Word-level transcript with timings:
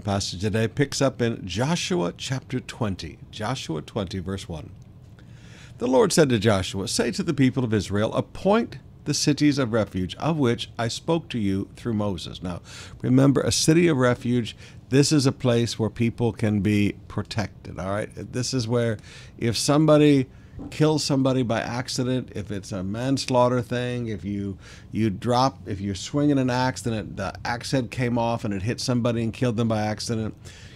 passage 0.00 0.40
today 0.40 0.68
picks 0.68 1.02
up 1.02 1.20
in 1.20 1.46
Joshua 1.46 2.12
chapter 2.16 2.60
20. 2.60 3.18
Joshua 3.30 3.82
20, 3.82 4.18
verse 4.20 4.48
1. 4.48 4.70
The 5.78 5.86
Lord 5.86 6.12
said 6.12 6.28
to 6.28 6.38
Joshua, 6.38 6.88
Say 6.88 7.10
to 7.10 7.22
the 7.22 7.34
people 7.34 7.64
of 7.64 7.74
Israel, 7.74 8.14
Appoint 8.14 8.78
the 9.04 9.14
cities 9.14 9.58
of 9.58 9.72
refuge, 9.72 10.14
of 10.16 10.36
which 10.38 10.70
I 10.78 10.88
spoke 10.88 11.28
to 11.30 11.38
you 11.38 11.68
through 11.76 11.94
Moses. 11.94 12.42
Now, 12.42 12.60
remember, 13.00 13.40
a 13.40 13.52
city 13.52 13.88
of 13.88 13.96
refuge, 13.96 14.56
this 14.90 15.10
is 15.10 15.26
a 15.26 15.32
place 15.32 15.78
where 15.78 15.90
people 15.90 16.32
can 16.32 16.60
be 16.60 16.96
protected, 17.08 17.78
all 17.78 17.90
right? 17.90 18.10
This 18.14 18.54
is 18.54 18.68
where 18.68 18.98
if 19.38 19.56
somebody 19.56 20.28
kills 20.70 21.02
somebody 21.02 21.42
by 21.42 21.60
accident, 21.60 22.30
if 22.34 22.50
it's 22.50 22.72
a 22.72 22.82
manslaughter 22.82 23.62
thing, 23.62 24.08
if 24.08 24.24
you 24.24 24.58
you 24.90 25.10
drop, 25.10 25.58
if 25.66 25.80
you're 25.80 25.94
swinging 25.94 26.38
an 26.38 26.50
axe 26.50 26.84
and 26.86 27.16
the 27.16 27.34
axe 27.44 27.70
head 27.70 27.90
came 27.90 28.18
off 28.18 28.44
and 28.44 28.52
it 28.54 28.62
hit 28.62 28.80
somebody 28.80 29.22
and 29.22 29.32
killed 29.32 29.56
them 29.56 29.68
by 29.68 29.82
accident, 29.82 30.34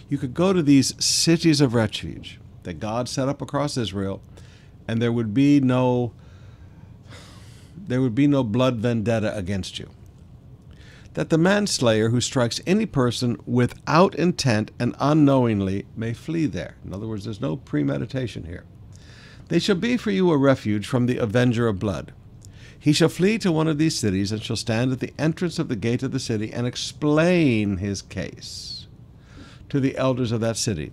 you 0.09 0.17
could 0.17 0.33
go 0.33 0.53
to 0.53 0.61
these 0.61 0.93
cities 1.03 1.61
of 1.61 1.73
refuge 1.73 2.39
that 2.63 2.79
God 2.79 3.07
set 3.07 3.29
up 3.29 3.41
across 3.41 3.77
Israel, 3.77 4.21
and 4.87 5.01
there 5.01 5.11
would 5.11 5.33
be 5.33 5.59
no 5.59 6.13
there 7.87 8.01
would 8.01 8.15
be 8.15 8.27
no 8.27 8.43
blood 8.43 8.77
vendetta 8.77 9.35
against 9.37 9.79
you. 9.79 9.89
That 11.13 11.29
the 11.29 11.37
manslayer 11.37 12.09
who 12.09 12.19
strikes 12.19 12.59
any 12.67 12.85
person 12.85 13.37
without 13.45 14.13
intent 14.15 14.71
and 14.77 14.95
unknowingly 14.99 15.85
may 15.95 16.13
flee 16.13 16.47
there. 16.47 16.75
In 16.85 16.93
other 16.93 17.07
words, 17.07 17.23
there's 17.23 17.41
no 17.41 17.55
premeditation 17.55 18.43
here. 18.43 18.65
They 19.49 19.59
shall 19.59 19.75
be 19.75 19.97
for 19.97 20.11
you 20.11 20.31
a 20.31 20.37
refuge 20.37 20.87
from 20.87 21.05
the 21.05 21.17
avenger 21.17 21.67
of 21.67 21.79
blood. 21.79 22.13
He 22.79 22.93
shall 22.93 23.09
flee 23.09 23.37
to 23.39 23.51
one 23.51 23.67
of 23.67 23.77
these 23.77 23.97
cities 23.97 24.31
and 24.31 24.41
shall 24.41 24.55
stand 24.55 24.91
at 24.91 24.99
the 24.99 25.13
entrance 25.17 25.59
of 25.59 25.67
the 25.67 25.75
gate 25.75 26.03
of 26.03 26.11
the 26.11 26.19
city 26.19 26.53
and 26.53 26.67
explain 26.67 27.77
his 27.77 28.01
case 28.01 28.87
to 29.69 29.79
the 29.79 29.97
elders 29.97 30.31
of 30.31 30.41
that 30.41 30.57
city. 30.57 30.91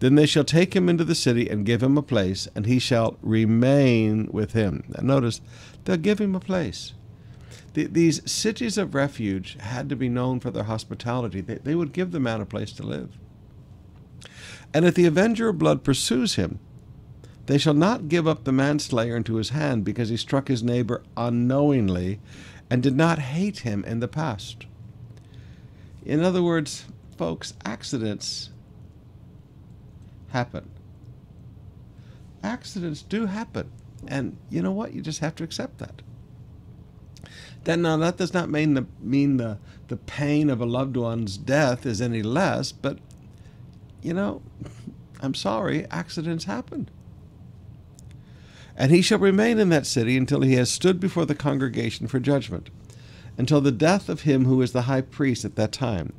Then 0.00 0.16
they 0.16 0.26
shall 0.26 0.44
take 0.44 0.74
him 0.74 0.88
into 0.88 1.04
the 1.04 1.14
city 1.14 1.48
and 1.48 1.64
give 1.64 1.82
him 1.82 1.96
a 1.96 2.02
place, 2.02 2.48
and 2.56 2.66
he 2.66 2.78
shall 2.78 3.18
remain 3.22 4.28
with 4.32 4.52
him. 4.52 4.82
Now 4.88 5.02
notice, 5.02 5.40
they'll 5.84 5.96
give 5.96 6.20
him 6.20 6.34
a 6.34 6.40
place. 6.40 6.92
The, 7.74 7.86
these 7.86 8.28
cities 8.30 8.76
of 8.76 8.94
refuge 8.94 9.56
had 9.60 9.88
to 9.88 9.96
be 9.96 10.08
known 10.08 10.40
for 10.40 10.50
their 10.50 10.64
hospitality. 10.64 11.40
They, 11.40 11.54
they 11.54 11.74
would 11.74 11.92
give 11.92 12.10
the 12.10 12.20
man 12.20 12.40
a 12.40 12.46
place 12.46 12.72
to 12.72 12.82
live. 12.82 13.16
And 14.74 14.84
if 14.84 14.94
the 14.94 15.06
avenger 15.06 15.48
of 15.48 15.58
blood 15.58 15.84
pursues 15.84 16.34
him, 16.34 16.58
they 17.46 17.58
shall 17.58 17.74
not 17.74 18.08
give 18.08 18.28
up 18.28 18.44
the 18.44 18.52
manslayer 18.52 19.16
into 19.16 19.36
his 19.36 19.50
hand 19.50 19.84
because 19.84 20.08
he 20.08 20.16
struck 20.16 20.48
his 20.48 20.62
neighbor 20.62 21.02
unknowingly 21.16 22.20
and 22.70 22.82
did 22.82 22.96
not 22.96 23.18
hate 23.18 23.60
him 23.60 23.84
in 23.84 24.00
the 24.00 24.08
past. 24.08 24.66
In 26.04 26.22
other 26.22 26.42
words, 26.42 26.86
folks, 27.16 27.54
accidents 27.64 28.50
happen. 30.28 30.68
Accidents 32.42 33.02
do 33.02 33.26
happen. 33.26 33.70
And 34.08 34.36
you 34.50 34.62
know 34.62 34.72
what? 34.72 34.94
You 34.94 35.00
just 35.00 35.20
have 35.20 35.34
to 35.36 35.44
accept 35.44 35.78
that. 35.78 36.02
That 37.64 37.78
now 37.78 37.96
that 37.98 38.16
does 38.16 38.34
not 38.34 38.50
mean 38.50 38.74
the 38.74 38.86
mean 39.00 39.36
the, 39.36 39.58
the 39.86 39.96
pain 39.96 40.50
of 40.50 40.60
a 40.60 40.66
loved 40.66 40.96
one's 40.96 41.36
death 41.36 41.86
is 41.86 42.00
any 42.00 42.22
less, 42.22 42.72
but 42.72 42.98
you 44.02 44.12
know, 44.12 44.42
I'm 45.20 45.34
sorry, 45.34 45.86
accidents 45.90 46.44
happen. 46.44 46.88
And 48.76 48.90
he 48.90 49.02
shall 49.02 49.18
remain 49.18 49.58
in 49.58 49.68
that 49.68 49.86
city 49.86 50.16
until 50.16 50.40
he 50.40 50.54
has 50.54 50.70
stood 50.70 50.98
before 50.98 51.26
the 51.26 51.34
congregation 51.34 52.06
for 52.06 52.18
judgment, 52.18 52.70
until 53.36 53.60
the 53.60 53.72
death 53.72 54.08
of 54.08 54.22
him 54.22 54.44
who 54.44 54.62
is 54.62 54.72
the 54.72 54.82
high 54.82 55.02
priest 55.02 55.44
at 55.44 55.56
that 55.56 55.72
time. 55.72 56.12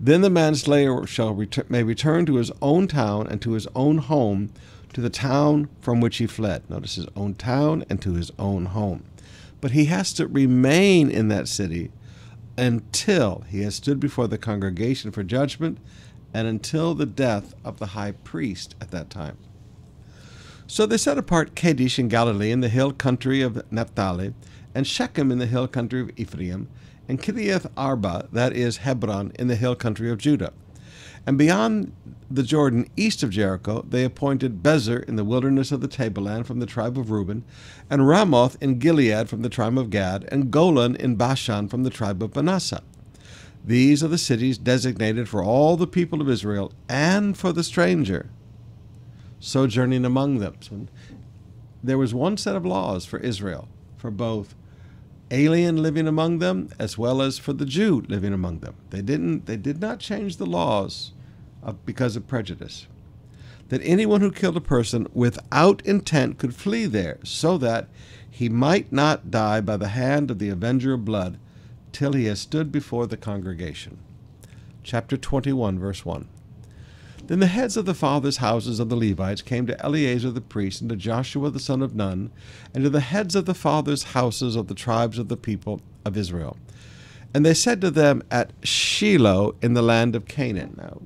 Then 0.00 0.20
the 0.20 0.30
manslayer 0.30 1.06
shall 1.06 1.34
ret- 1.34 1.70
may 1.70 1.82
return 1.82 2.24
to 2.26 2.36
his 2.36 2.52
own 2.62 2.86
town 2.86 3.26
and 3.26 3.42
to 3.42 3.52
his 3.52 3.66
own 3.74 3.98
home, 3.98 4.50
to 4.92 5.00
the 5.00 5.10
town 5.10 5.68
from 5.80 6.00
which 6.00 6.18
he 6.18 6.26
fled. 6.26 6.68
Notice 6.70 6.94
his 6.94 7.06
own 7.16 7.34
town 7.34 7.84
and 7.90 8.00
to 8.02 8.14
his 8.14 8.30
own 8.38 8.66
home. 8.66 9.04
But 9.60 9.72
he 9.72 9.86
has 9.86 10.12
to 10.14 10.26
remain 10.26 11.10
in 11.10 11.28
that 11.28 11.48
city 11.48 11.90
until 12.56 13.44
he 13.48 13.62
has 13.62 13.74
stood 13.74 13.98
before 13.98 14.28
the 14.28 14.38
congregation 14.38 15.10
for 15.10 15.22
judgment 15.22 15.78
and 16.32 16.46
until 16.46 16.94
the 16.94 17.06
death 17.06 17.54
of 17.64 17.78
the 17.78 17.86
high 17.86 18.12
priest 18.12 18.74
at 18.80 18.90
that 18.90 19.10
time. 19.10 19.36
So 20.70 20.84
they 20.84 20.98
set 20.98 21.16
apart 21.16 21.54
Kadesh 21.54 21.98
in 21.98 22.08
Galilee 22.08 22.50
in 22.50 22.60
the 22.60 22.68
hill 22.68 22.92
country 22.92 23.40
of 23.40 23.62
Naphtali, 23.72 24.34
and 24.74 24.86
Shechem 24.86 25.32
in 25.32 25.38
the 25.38 25.46
hill 25.46 25.66
country 25.66 26.02
of 26.02 26.10
Ephraim, 26.14 26.68
and 27.08 27.22
Kiriath 27.22 27.70
Arba, 27.74 28.28
that 28.32 28.52
is 28.52 28.76
Hebron, 28.76 29.32
in 29.38 29.48
the 29.48 29.56
hill 29.56 29.74
country 29.74 30.10
of 30.10 30.18
Judah. 30.18 30.52
And 31.26 31.38
beyond 31.38 31.92
the 32.30 32.42
Jordan, 32.42 32.86
east 32.98 33.22
of 33.22 33.30
Jericho, 33.30 33.86
they 33.88 34.04
appointed 34.04 34.62
Bezer 34.62 35.02
in 35.04 35.16
the 35.16 35.24
wilderness 35.24 35.72
of 35.72 35.80
the 35.80 35.88
tableland 35.88 36.46
from 36.46 36.60
the 36.60 36.66
tribe 36.66 36.98
of 36.98 37.10
Reuben, 37.10 37.44
and 37.88 38.06
Ramoth 38.06 38.58
in 38.60 38.78
Gilead 38.78 39.30
from 39.30 39.40
the 39.40 39.48
tribe 39.48 39.78
of 39.78 39.88
Gad, 39.88 40.28
and 40.30 40.50
Golan 40.50 40.96
in 40.96 41.16
Bashan 41.16 41.68
from 41.68 41.82
the 41.82 41.90
tribe 41.90 42.22
of 42.22 42.36
Manasseh. 42.36 42.82
These 43.64 44.04
are 44.04 44.08
the 44.08 44.18
cities 44.18 44.58
designated 44.58 45.30
for 45.30 45.42
all 45.42 45.78
the 45.78 45.86
people 45.86 46.20
of 46.20 46.28
Israel 46.28 46.74
and 46.90 47.38
for 47.38 47.54
the 47.54 47.64
stranger 47.64 48.28
sojourning 49.40 50.04
among 50.04 50.38
them. 50.38 50.56
So 50.60 50.86
there 51.82 51.98
was 51.98 52.14
one 52.14 52.36
set 52.36 52.56
of 52.56 52.66
laws 52.66 53.04
for 53.04 53.18
Israel, 53.18 53.68
for 53.96 54.10
both 54.10 54.54
alien 55.30 55.82
living 55.82 56.06
among 56.06 56.38
them 56.38 56.70
as 56.78 56.96
well 56.96 57.20
as 57.20 57.38
for 57.38 57.52
the 57.52 57.66
Jew 57.66 58.04
living 58.08 58.32
among 58.32 58.60
them. 58.60 58.74
They 58.90 59.02
didn't 59.02 59.46
they 59.46 59.56
did 59.56 59.80
not 59.80 60.00
change 60.00 60.36
the 60.36 60.46
laws 60.46 61.12
of, 61.62 61.84
because 61.84 62.16
of 62.16 62.26
prejudice. 62.26 62.86
That 63.68 63.82
anyone 63.84 64.22
who 64.22 64.32
killed 64.32 64.56
a 64.56 64.62
person 64.62 65.06
without 65.12 65.82
intent 65.84 66.38
could 66.38 66.54
flee 66.54 66.86
there, 66.86 67.18
so 67.22 67.58
that 67.58 67.88
he 68.30 68.48
might 68.48 68.90
not 68.92 69.30
die 69.30 69.60
by 69.60 69.76
the 69.76 69.88
hand 69.88 70.30
of 70.30 70.38
the 70.38 70.48
avenger 70.48 70.94
of 70.94 71.04
blood 71.04 71.38
till 71.92 72.14
he 72.14 72.24
has 72.26 72.40
stood 72.40 72.72
before 72.72 73.06
the 73.06 73.16
congregation. 73.16 73.98
Chapter 74.82 75.18
21, 75.18 75.78
verse 75.78 76.06
1. 76.06 76.28
Then 77.28 77.40
the 77.40 77.46
heads 77.46 77.76
of 77.76 77.84
the 77.84 77.94
fathers' 77.94 78.38
houses 78.38 78.80
of 78.80 78.88
the 78.88 78.96
Levites 78.96 79.42
came 79.42 79.66
to 79.66 79.84
Eleazar 79.84 80.30
the 80.30 80.40
priest 80.40 80.80
and 80.80 80.88
to 80.88 80.96
Joshua 80.96 81.50
the 81.50 81.60
son 81.60 81.82
of 81.82 81.94
Nun, 81.94 82.30
and 82.74 82.84
to 82.84 82.90
the 82.90 83.00
heads 83.00 83.34
of 83.34 83.44
the 83.44 83.54
fathers' 83.54 84.02
houses 84.02 84.56
of 84.56 84.66
the 84.66 84.74
tribes 84.74 85.18
of 85.18 85.28
the 85.28 85.36
people 85.36 85.82
of 86.06 86.16
Israel. 86.16 86.56
And 87.34 87.44
they 87.44 87.52
said 87.52 87.82
to 87.82 87.90
them 87.90 88.22
at 88.30 88.52
Shiloh 88.62 89.56
in 89.60 89.74
the 89.74 89.82
land 89.82 90.16
of 90.16 90.24
Canaan. 90.24 90.76
Now, 90.78 91.02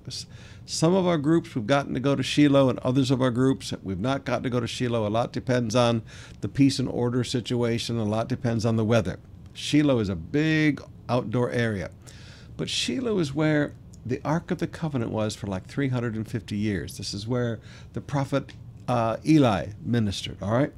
some 0.65 0.95
of 0.95 1.09
our 1.09 1.19
groups 1.19 1.57
we've 1.57 1.67
gotten 1.67 1.93
to 1.95 2.01
go 2.01 2.15
to 2.15 2.23
Shiloh, 2.23 2.69
and 2.69 2.79
others 2.79 3.11
of 3.11 3.21
our 3.21 3.33
groups 3.33 3.75
we've 3.83 3.99
not 3.99 4.25
got 4.25 4.45
to 4.45 4.51
go 4.51 4.61
to 4.61 4.69
Shiloh. 4.69 5.05
A 5.05 5.11
lot 5.11 5.33
depends 5.33 5.75
on 5.75 6.03
the 6.41 6.49
peace 6.49 6.79
and 6.79 6.89
order 6.89 7.25
situation, 7.25 7.99
a 7.99 8.05
lot 8.05 8.29
depends 8.29 8.65
on 8.65 8.77
the 8.77 8.85
weather. 8.85 9.19
Shiloh 9.55 9.99
is 9.99 10.09
a 10.09 10.15
big 10.15 10.81
outdoor 11.09 11.51
area. 11.51 11.91
But 12.57 12.71
Shiloh 12.71 13.19
is 13.19 13.35
where 13.35 13.75
the 14.05 14.21
Ark 14.25 14.51
of 14.51 14.59
the 14.59 14.67
Covenant 14.67 15.11
was 15.11 15.35
for 15.35 15.47
like 15.47 15.67
350 15.67 16.57
years. 16.57 16.99
This 16.99 17.15
is 17.15 17.27
where 17.27 17.61
the 17.93 18.01
prophet 18.01 18.53
uh, 18.89 19.17
Eli 19.25 19.69
ministered, 19.85 20.37
all 20.43 20.53
right? 20.53 20.73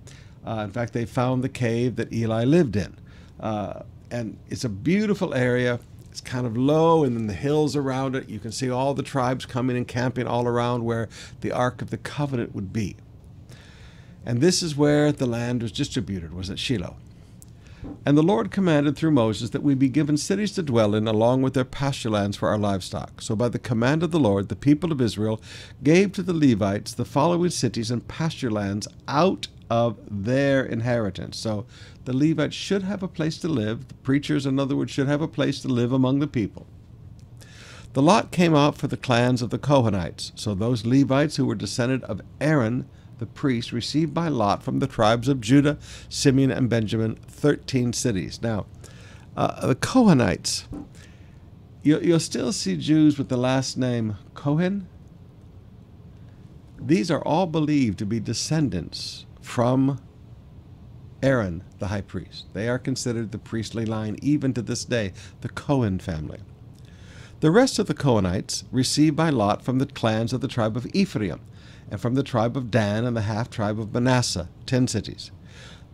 Uh, 0.47 0.63
in 0.65 0.71
fact, 0.71 0.93
they 0.93 1.07
found 1.07 1.43
the 1.43 1.49
cave 1.49 1.97
that 1.97 2.13
Eli 2.13 2.45
lived 2.45 2.77
in. 2.77 2.97
Uh, 3.41 3.81
and 4.11 4.39
it's 4.49 4.65
a 4.65 4.69
beautiful 4.69 5.35
area. 5.35 5.81
It's 6.11 6.21
kind 6.21 6.47
of 6.47 6.57
low, 6.57 7.03
and 7.03 7.17
then 7.17 7.27
the 7.27 7.33
hills 7.33 7.75
around 7.75 8.15
it. 8.15 8.29
You 8.29 8.39
can 8.39 8.53
see 8.53 8.71
all 8.71 8.95
the 8.95 9.03
tribes 9.03 9.47
coming 9.47 9.77
and 9.77 9.89
camping 9.89 10.27
all 10.27 10.47
around 10.47 10.85
where 10.85 11.09
the 11.41 11.51
Ark 11.51 11.83
of 11.83 11.91
the 11.91 11.99
Covenant 11.99 12.55
would 12.55 12.73
be. 12.73 12.97
And 14.25 14.41
this 14.41 14.63
is 14.63 14.77
where 14.77 15.13
the 15.13 15.27
land 15.27 15.63
was 15.63 15.73
distributed, 15.73 16.33
was 16.33 16.51
at 16.51 16.59
Shiloh. 16.59 16.97
And 18.07 18.19
the 18.19 18.23
Lord 18.23 18.51
commanded 18.51 18.97
through 18.97 19.13
Moses 19.13 19.51
that 19.51 19.63
we 19.63 19.75
be 19.75 19.89
given 19.89 20.17
cities 20.19 20.53
to 20.53 20.63
dwell 20.63 20.95
in, 20.95 21.09
along 21.09 21.41
with 21.41 21.55
their 21.55 21.65
pasture 21.65 22.11
lands 22.11 22.37
for 22.37 22.51
our 22.51 22.59
livestock. 22.59 23.23
So, 23.23 23.35
by 23.35 23.49
the 23.49 23.59
command 23.59 24.03
of 24.03 24.11
the 24.11 24.21
Lord, 24.21 24.49
the 24.49 24.57
people 24.57 24.93
of 24.93 25.01
Israel 25.01 25.41
gave 25.83 26.13
to 26.13 26.23
the 26.23 26.35
Levites 26.35 26.93
the 26.93 27.07
following 27.07 27.51
cities 27.51 27.91
and 27.91 28.07
pasture 28.07 28.51
lands 28.51 28.87
out 29.09 29.49
of 29.71 29.99
their 30.11 30.65
inheritance. 30.65 31.39
So, 31.39 31.65
the 32.05 32.15
Levites 32.15 32.55
should 32.55 32.83
have 32.83 33.03
a 33.03 33.09
place 33.09 33.39
to 33.39 33.49
live. 33.49 33.89
The 33.89 33.95
preachers, 33.95 34.45
in 34.45 34.59
other 34.59 34.77
words, 34.77 34.91
should 34.91 35.09
have 35.09 35.23
a 35.23 35.29
place 35.29 35.61
to 35.61 35.69
live 35.69 35.93
among 35.93 36.19
the 36.19 36.27
people. 36.27 36.67
The 37.95 38.03
lot 38.03 38.33
came 38.33 38.55
out 38.55 38.77
for 38.77 38.89
the 38.89 38.97
clans 38.97 39.41
of 39.41 39.51
the 39.51 39.59
Kohenites. 39.59 40.33
So, 40.35 40.55
those 40.55 40.85
Levites 40.85 41.37
who 41.37 41.47
were 41.47 41.55
descended 41.55 42.03
of 42.05 42.21
Aaron 42.41 42.87
the 43.19 43.27
priests 43.27 43.73
received 43.73 44.13
by 44.13 44.29
lot 44.29 44.63
from 44.63 44.79
the 44.79 44.87
tribes 44.87 45.29
of 45.29 45.41
Judah, 45.41 45.79
Simeon, 46.09 46.51
and 46.51 46.69
Benjamin, 46.69 47.17
13 47.29 47.93
cities. 47.93 48.41
Now, 48.43 48.67
uh, 49.37 49.67
the 49.67 49.75
Kohenites, 49.75 50.65
you, 51.83 51.99
you'll 52.01 52.21
still 52.21 52.53
see 52.53 52.77
Jews 52.77 53.19
with 53.19 53.29
the 53.29 53.37
last 53.37 53.77
name 53.77 54.17
Cohen. 54.35 54.89
These 56.81 57.11
are 57.11 57.23
all 57.23 57.47
believed 57.47 57.99
to 58.01 58.07
be 58.07 58.21
descendants 58.21 59.27
from 59.41 60.01
Aaron, 61.23 61.65
the 61.79 61.89
high 61.89 62.03
priest. 62.03 62.47
They 62.53 62.69
are 62.69 62.79
considered 62.79 63.33
the 63.33 63.39
priestly 63.39 63.87
line 63.87 64.17
even 64.21 64.53
to 64.55 64.63
this 64.63 64.85
day, 64.85 65.13
the 65.41 65.49
Cohen 65.49 65.99
family. 65.99 66.41
The 67.41 67.51
rest 67.51 67.79
of 67.79 67.87
the 67.87 67.95
Cohenites 67.95 68.65
received 68.71 69.17
by 69.17 69.31
lot 69.31 69.63
from 69.63 69.79
the 69.79 69.87
clans 69.87 70.33
of 70.33 70.41
the 70.41 70.49
tribe 70.49 70.77
of 70.77 70.87
Ephraim, 70.95 71.41
and 71.91 72.01
from 72.01 72.15
the 72.15 72.23
tribe 72.23 72.57
of 72.57 72.71
Dan 72.71 73.05
and 73.05 73.17
the 73.17 73.23
half 73.23 73.51
tribe 73.51 73.79
of 73.79 73.93
Manasseh, 73.93 74.49
ten 74.67 74.87
cities. 74.87 75.31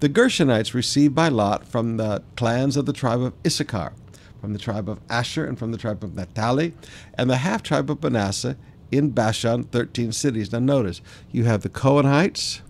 The 0.01 0.09
Gershonites 0.09 0.73
received 0.73 1.15
by 1.15 1.29
lot 1.29 1.67
from 1.67 1.99
the 1.99 2.23
clans 2.37 2.77
of 2.77 2.87
the 2.87 2.93
tribe 2.93 3.21
of 3.21 3.35
Issachar, 3.47 3.93
from 4.41 4.55
the 4.55 4.59
tribe 4.59 4.89
of 4.89 5.01
Asher, 5.11 5.45
and 5.45 5.59
from 5.59 5.73
the 5.73 5.79
tribe 5.79 6.03
of 6.03 6.15
Naphtali, 6.15 6.75
and 7.15 7.29
the 7.29 7.37
half 7.37 7.63
tribe 7.63 7.91
of 7.91 8.03
Manasseh 8.03 8.57
in 8.91 9.11
Bashan, 9.11 9.65
13 9.65 10.13
cities. 10.13 10.53
Now 10.53 10.59
notice, 10.59 11.03
you 11.31 11.45
have 11.45 11.61
the 11.63 11.69
Cohenites, 11.69 12.61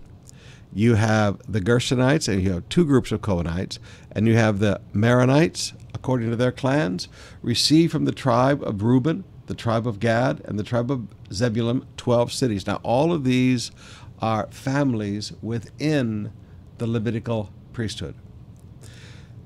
you 0.73 0.95
have 0.95 1.39
the 1.49 1.61
Gershonites, 1.61 2.27
and 2.27 2.41
you 2.41 2.51
have 2.51 2.67
two 2.69 2.85
groups 2.85 3.11
of 3.11 3.21
Cohenites, 3.21 3.79
and 4.11 4.27
you 4.27 4.35
have 4.35 4.59
the 4.59 4.81
Merarites, 4.93 5.73
according 5.93 6.29
to 6.29 6.35
their 6.35 6.51
clans, 6.51 7.07
received 7.41 7.91
from 7.91 8.05
the 8.05 8.11
tribe 8.11 8.61
of 8.63 8.81
Reuben, 8.83 9.23
the 9.47 9.55
tribe 9.55 9.87
of 9.87 9.99
Gad, 9.99 10.41
and 10.45 10.59
the 10.59 10.63
tribe 10.63 10.91
of 10.91 11.07
Zebulun, 11.31 11.85
12 11.97 12.31
cities. 12.31 12.67
Now, 12.67 12.79
all 12.83 13.13
of 13.13 13.23
these 13.23 13.71
are 14.19 14.47
families 14.51 15.33
within 15.41 16.31
the 16.77 16.87
Levitical 16.87 17.51
priesthood. 17.73 18.15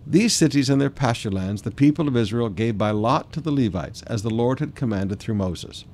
These 0.07 0.33
cities 0.33 0.69
and 0.69 0.79
their 0.79 0.91
pasture 0.91 1.31
lands 1.31 1.63
the 1.63 1.71
people 1.71 2.07
of 2.07 2.15
Israel 2.15 2.49
gave 2.49 2.77
by 2.77 2.91
lot 2.91 3.33
to 3.33 3.41
the 3.41 3.51
Levites, 3.51 4.03
as 4.03 4.21
the 4.21 4.29
Lord 4.29 4.59
had 4.59 4.75
commanded 4.75 5.19
through 5.19 5.35
Moses. 5.35 5.85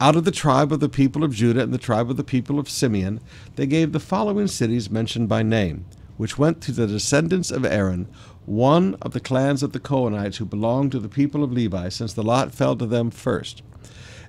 Out 0.00 0.16
of 0.16 0.24
the 0.24 0.30
tribe 0.30 0.72
of 0.72 0.80
the 0.80 0.88
people 0.88 1.22
of 1.22 1.34
Judah 1.34 1.62
and 1.62 1.72
the 1.72 1.78
tribe 1.78 2.10
of 2.10 2.16
the 2.16 2.24
people 2.24 2.58
of 2.58 2.68
Simeon, 2.68 3.20
they 3.56 3.66
gave 3.66 3.92
the 3.92 4.00
following 4.00 4.46
cities 4.46 4.90
mentioned 4.90 5.28
by 5.28 5.42
name, 5.42 5.84
which 6.16 6.38
went 6.38 6.60
to 6.62 6.72
the 6.72 6.86
descendants 6.86 7.50
of 7.50 7.64
Aaron, 7.64 8.08
one 8.46 8.96
of 9.02 9.12
the 9.12 9.20
clans 9.20 9.62
of 9.62 9.72
the 9.72 9.80
Cohenites 9.80 10.36
who 10.36 10.44
belonged 10.44 10.92
to 10.92 10.98
the 10.98 11.08
people 11.08 11.44
of 11.44 11.52
Levi, 11.52 11.88
since 11.90 12.14
the 12.14 12.22
lot 12.22 12.52
fell 12.52 12.74
to 12.76 12.86
them 12.86 13.10
first. 13.10 13.62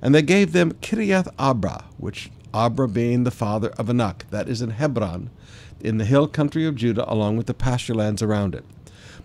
And 0.04 0.14
they 0.14 0.22
gave 0.22 0.52
them 0.52 0.74
Kiriath 0.74 1.34
Abra, 1.40 1.86
which 1.98 2.30
Abra 2.54 2.90
being 2.90 3.24
the 3.24 3.32
father 3.32 3.70
of 3.70 3.90
Anak, 3.90 4.26
that 4.32 4.50
is 4.50 4.62
in 4.62 4.72
Hebron, 4.72 5.30
in 5.80 5.98
the 5.98 6.04
hill 6.04 6.28
country 6.28 6.68
of 6.68 6.76
Judah, 6.76 7.10
along 7.12 7.38
with 7.38 7.48
the 7.48 7.54
pasture 7.54 7.96
lands 7.96 8.22
around 8.22 8.54
it. 8.54 8.66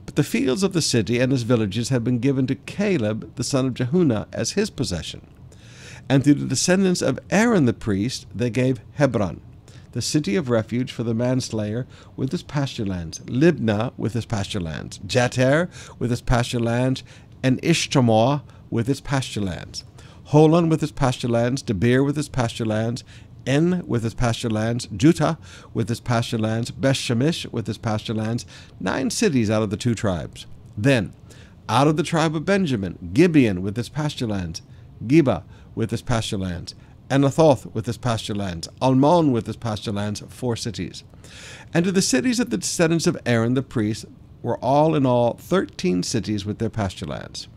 But 0.06 0.14
the 0.14 0.22
fields 0.22 0.62
of 0.62 0.74
the 0.74 0.80
city 0.80 1.18
and 1.18 1.32
its 1.32 1.42
villages 1.42 1.88
had 1.88 2.04
been 2.04 2.20
given 2.20 2.46
to 2.46 2.54
Caleb, 2.54 3.34
the 3.34 3.42
son 3.42 3.66
of 3.66 3.74
Jephunneh, 3.74 4.26
as 4.32 4.52
his 4.52 4.70
possession. 4.70 5.26
And 6.08 6.22
to 6.22 6.32
the 6.32 6.46
descendants 6.46 7.02
of 7.02 7.18
Aaron 7.28 7.64
the 7.64 7.74
priest 7.74 8.26
they 8.32 8.48
gave 8.48 8.80
Hebron, 8.92 9.40
the 9.92 10.00
city 10.00 10.36
of 10.36 10.48
refuge 10.48 10.92
for 10.92 11.02
the 11.02 11.12
manslayer 11.12 11.88
with 12.14 12.32
its 12.32 12.44
pasture 12.44 12.86
lands, 12.86 13.18
Libnah 13.26 13.92
with 13.96 14.14
its 14.14 14.26
pasture 14.26 14.60
lands, 14.60 14.98
Jattir 14.98 15.68
with 15.98 16.12
its 16.12 16.20
pasture 16.20 16.60
lands, 16.60 17.02
and 17.42 17.60
Eshtemoa 17.62 18.42
with 18.70 18.88
its 18.88 19.00
pasture 19.00 19.40
lands, 19.40 19.84
Holon 20.30 20.68
with 20.68 20.82
its 20.82 20.92
pasture 20.92 21.28
lands, 21.28 21.62
Debir 21.62 22.04
with 22.04 22.18
its 22.18 22.28
pasture 22.28 22.66
lands, 22.66 23.02
En 23.46 23.82
with 23.86 24.04
its 24.04 24.14
pasture 24.14 24.50
lands, 24.50 24.86
Juttah 24.88 25.38
with 25.72 25.90
its 25.90 26.00
pasture 26.00 26.36
lands, 26.36 26.70
Bethshemesh 26.70 27.50
with 27.50 27.66
its 27.66 27.78
pasture 27.78 28.12
lands, 28.12 28.44
nine 28.78 29.08
cities 29.08 29.50
out 29.50 29.62
of 29.62 29.70
the 29.70 29.76
two 29.78 29.94
tribes. 29.94 30.44
Then, 30.76 31.14
out 31.66 31.88
of 31.88 31.96
the 31.96 32.02
tribe 32.02 32.36
of 32.36 32.44
Benjamin, 32.44 33.10
Gibeon 33.14 33.62
with 33.62 33.78
its 33.78 33.88
pasture 33.88 34.26
lands, 34.26 34.60
Geba 35.06 35.44
with 35.74 35.94
its 35.94 36.02
pasture 36.02 36.36
lands, 36.36 36.74
Anathoth 37.08 37.72
with 37.72 37.88
its 37.88 37.96
pasture 37.96 38.34
lands, 38.34 38.68
Almon 38.82 39.32
with 39.32 39.48
its 39.48 39.56
pasture 39.56 39.92
lands, 39.92 40.22
four 40.28 40.56
cities. 40.56 41.04
And 41.72 41.86
to 41.86 41.92
the 41.92 42.02
cities 42.02 42.38
of 42.38 42.50
the 42.50 42.58
descendants 42.58 43.06
of 43.06 43.16
Aaron 43.24 43.54
the 43.54 43.62
priest 43.62 44.04
were 44.42 44.58
all 44.58 44.94
in 44.94 45.06
all 45.06 45.38
thirteen 45.38 46.02
cities 46.02 46.44
with 46.44 46.58
their 46.58 46.68
pasture 46.68 47.06
lands. 47.06 47.48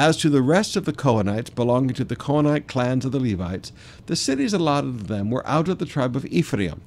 As 0.00 0.16
to 0.18 0.30
the 0.30 0.42
rest 0.42 0.76
of 0.76 0.84
the 0.84 0.92
Cohenites 0.92 1.52
belonging 1.52 1.92
to 1.94 2.04
the 2.04 2.14
Cohenite 2.14 2.68
clans 2.68 3.04
of 3.04 3.10
the 3.10 3.18
Levites, 3.18 3.72
the 4.06 4.14
cities 4.14 4.52
allotted 4.52 4.98
to 5.00 5.04
them 5.04 5.28
were 5.28 5.44
out 5.44 5.68
of 5.68 5.78
the 5.78 5.86
tribe 5.86 6.14
of 6.14 6.24
Ephraim. 6.26 6.82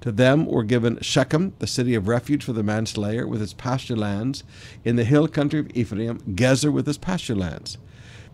To 0.00 0.10
them 0.10 0.46
were 0.46 0.62
given 0.62 0.98
Shechem, 1.02 1.52
the 1.58 1.66
city 1.66 1.94
of 1.94 2.08
refuge 2.08 2.42
for 2.42 2.54
the 2.54 2.62
manslayer, 2.62 3.26
with 3.28 3.42
its 3.42 3.52
pasture 3.52 3.96
lands, 3.96 4.44
in 4.82 4.96
the 4.96 5.04
hill 5.04 5.28
country 5.28 5.60
of 5.60 5.76
Ephraim, 5.76 6.20
Gezer 6.34 6.72
with 6.72 6.88
its 6.88 6.96
pasture 6.96 7.34
lands. 7.34 7.76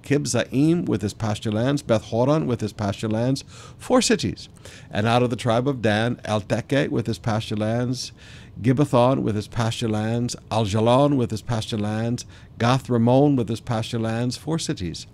Kibzaim 0.02 0.87
with 0.87 1.02
his 1.02 1.14
pasture 1.14 1.52
lands, 1.52 1.82
Beth 1.82 2.05
Horon 2.05 2.47
with 2.47 2.61
his 2.61 2.73
pasture 2.73 3.08
lands, 3.08 3.44
four 3.79 4.02
cities. 4.02 4.49
And 4.91 5.06
out 5.06 5.23
of 5.23 5.31
the 5.31 5.37
tribe 5.37 5.69
of 5.69 5.82
Dan, 5.82 6.17
Elteke 6.25 6.88
with 6.88 7.06
his 7.06 7.19
pasture 7.19 7.56
lands, 7.56 8.12
Gibbethon 8.61 9.23
with 9.23 9.37
his 9.37 9.49
pasture 9.49 9.88
lands, 9.88 10.37
Aijalon 10.50 11.17
with 11.17 11.31
his 11.31 11.43
pasture 11.43 11.79
lands, 11.79 12.26
Gath 12.58 12.91
Ramon 12.91 13.37
with 13.37 13.49
his 13.49 13.61
pasture 13.61 13.99
lands, 13.99 14.37
four 14.37 14.58
cities. 14.58 15.06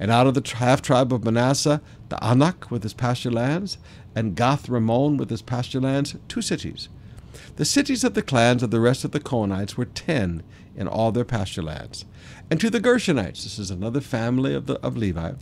And 0.00 0.10
out 0.10 0.26
of 0.26 0.34
the 0.34 0.56
half 0.56 0.82
tribe 0.82 1.12
of 1.12 1.24
Manasseh, 1.24 1.80
Taanach 2.08 2.70
with 2.70 2.82
his 2.82 2.94
pasture 2.94 3.30
lands, 3.30 3.78
and 4.14 4.34
Gath 4.34 4.68
Ramon 4.68 5.16
with 5.16 5.30
his 5.30 5.42
pasture 5.42 5.80
lands, 5.80 6.16
two 6.28 6.42
cities. 6.42 6.88
The 7.56 7.64
cities 7.64 8.04
of 8.04 8.14
the 8.14 8.22
clans 8.22 8.62
of 8.62 8.70
the 8.70 8.80
rest 8.80 9.04
of 9.04 9.10
the 9.10 9.20
Cohenites 9.20 9.76
were 9.76 9.84
ten 9.84 10.42
in 10.76 10.86
all 10.86 11.10
their 11.10 11.24
pasture 11.24 11.62
lands. 11.62 12.04
And 12.50 12.60
to 12.60 12.70
the 12.70 12.80
Gershonites, 12.80 13.42
this 13.42 13.58
is 13.58 13.70
another 13.70 14.00
family 14.00 14.54
of, 14.54 14.66
the, 14.66 14.80
of 14.80 14.96
Levi, 14.96 15.32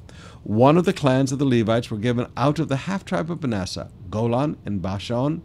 one 0.42 0.78
of 0.78 0.84
the 0.84 0.92
clans 0.92 1.30
of 1.30 1.38
the 1.38 1.44
Levites 1.44 1.90
were 1.90 1.98
given 1.98 2.26
out 2.36 2.58
of 2.58 2.68
the 2.68 2.76
half 2.76 3.04
tribe 3.04 3.30
of 3.30 3.42
Manasseh, 3.42 3.90
Golan 4.10 4.56
and 4.64 4.80
Bashan, 4.80 5.42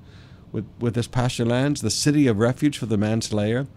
with, 0.51 0.65
with 0.79 0.95
his 0.95 1.07
pasture 1.07 1.45
lands, 1.45 1.81
the 1.81 1.91
city 1.91 2.27
of 2.27 2.39
refuge 2.39 2.77
for 2.77 2.85
the 2.85 2.97
manslayer, 2.97 3.67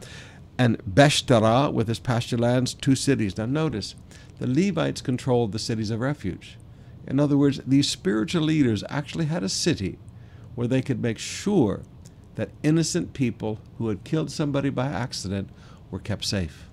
and 0.56 0.78
Beeshterah 0.84 1.72
with 1.72 1.88
his 1.88 1.98
pasture 1.98 2.38
lands, 2.38 2.74
two 2.74 2.94
cities. 2.94 3.36
Now 3.36 3.46
notice, 3.46 3.94
the 4.38 4.46
Levites 4.46 5.00
controlled 5.00 5.52
the 5.52 5.58
cities 5.58 5.90
of 5.90 6.00
refuge. 6.00 6.58
In 7.06 7.20
other 7.20 7.36
words, 7.36 7.60
these 7.66 7.88
spiritual 7.88 8.42
leaders 8.42 8.84
actually 8.88 9.26
had 9.26 9.42
a 9.42 9.48
city 9.48 9.98
where 10.54 10.68
they 10.68 10.82
could 10.82 11.02
make 11.02 11.18
sure 11.18 11.82
that 12.34 12.50
innocent 12.62 13.12
people 13.12 13.60
who 13.78 13.88
had 13.88 14.04
killed 14.04 14.30
somebody 14.30 14.70
by 14.70 14.86
accident 14.86 15.50
were 15.90 15.98
kept 15.98 16.24
safe. 16.24 16.68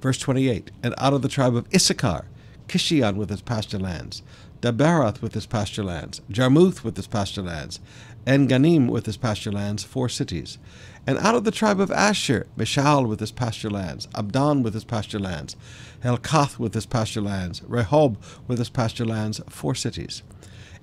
Verse 0.00 0.18
28 0.18 0.70
And 0.82 0.94
out 0.98 1.12
of 1.12 1.22
the 1.22 1.28
tribe 1.28 1.56
of 1.56 1.66
Issachar, 1.74 2.26
Kishion 2.68 3.16
with 3.16 3.30
its 3.30 3.42
pasture 3.42 3.78
lands, 3.78 4.22
Daberath 4.60 5.20
with 5.20 5.36
its 5.36 5.46
pasture 5.46 5.84
lands, 5.84 6.20
Jarmuth 6.30 6.82
with 6.82 6.98
its 6.98 7.06
pasture 7.06 7.42
lands, 7.42 7.78
and 8.24 8.48
Ganim 8.48 8.88
with 8.88 9.06
its 9.06 9.16
pasture 9.16 9.52
lands, 9.52 9.84
four 9.84 10.08
cities. 10.08 10.58
And 11.06 11.18
out 11.18 11.36
of 11.36 11.44
the 11.44 11.52
tribe 11.52 11.80
of 11.80 11.92
Asher, 11.92 12.46
Mishal 12.56 13.06
with 13.06 13.22
its 13.22 13.30
pasture 13.30 13.70
lands, 13.70 14.08
Abdon 14.16 14.62
with 14.62 14.74
its 14.74 14.84
pasture 14.84 15.20
lands, 15.20 15.54
Helkath 16.02 16.58
with 16.58 16.74
its 16.74 16.86
pasture 16.86 17.20
lands, 17.20 17.60
Rehob 17.60 18.16
with 18.48 18.60
its 18.60 18.70
pasture 18.70 19.04
lands, 19.04 19.40
four 19.48 19.74
cities. 19.74 20.22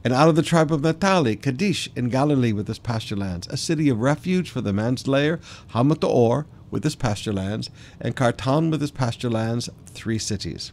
And 0.03 0.13
out 0.13 0.27
of 0.27 0.36
the 0.36 0.41
tribe 0.41 0.72
of 0.72 0.81
Naphtali, 0.81 1.36
Kadesh 1.36 1.89
in 1.95 2.10
Galilee 2.10 2.51
with 2.51 2.69
its 2.69 2.79
pasture 2.79 3.15
lands, 3.15 3.48
a 3.48 3.57
city 3.57 3.88
of 3.88 4.01
refuge 4.01 4.50
for 4.50 4.60
the 4.60 4.74
manslayer, 4.74 5.39
Hamath 5.69 6.03
with 6.69 6.86
its 6.86 6.95
pasture 6.95 7.31
lands, 7.31 7.69
and 8.01 8.15
Kartan 8.15 8.69
with 8.69 8.83
its 8.83 8.91
pasture 8.91 9.29
lands, 9.29 9.69
three 9.86 10.19
cities. 10.19 10.72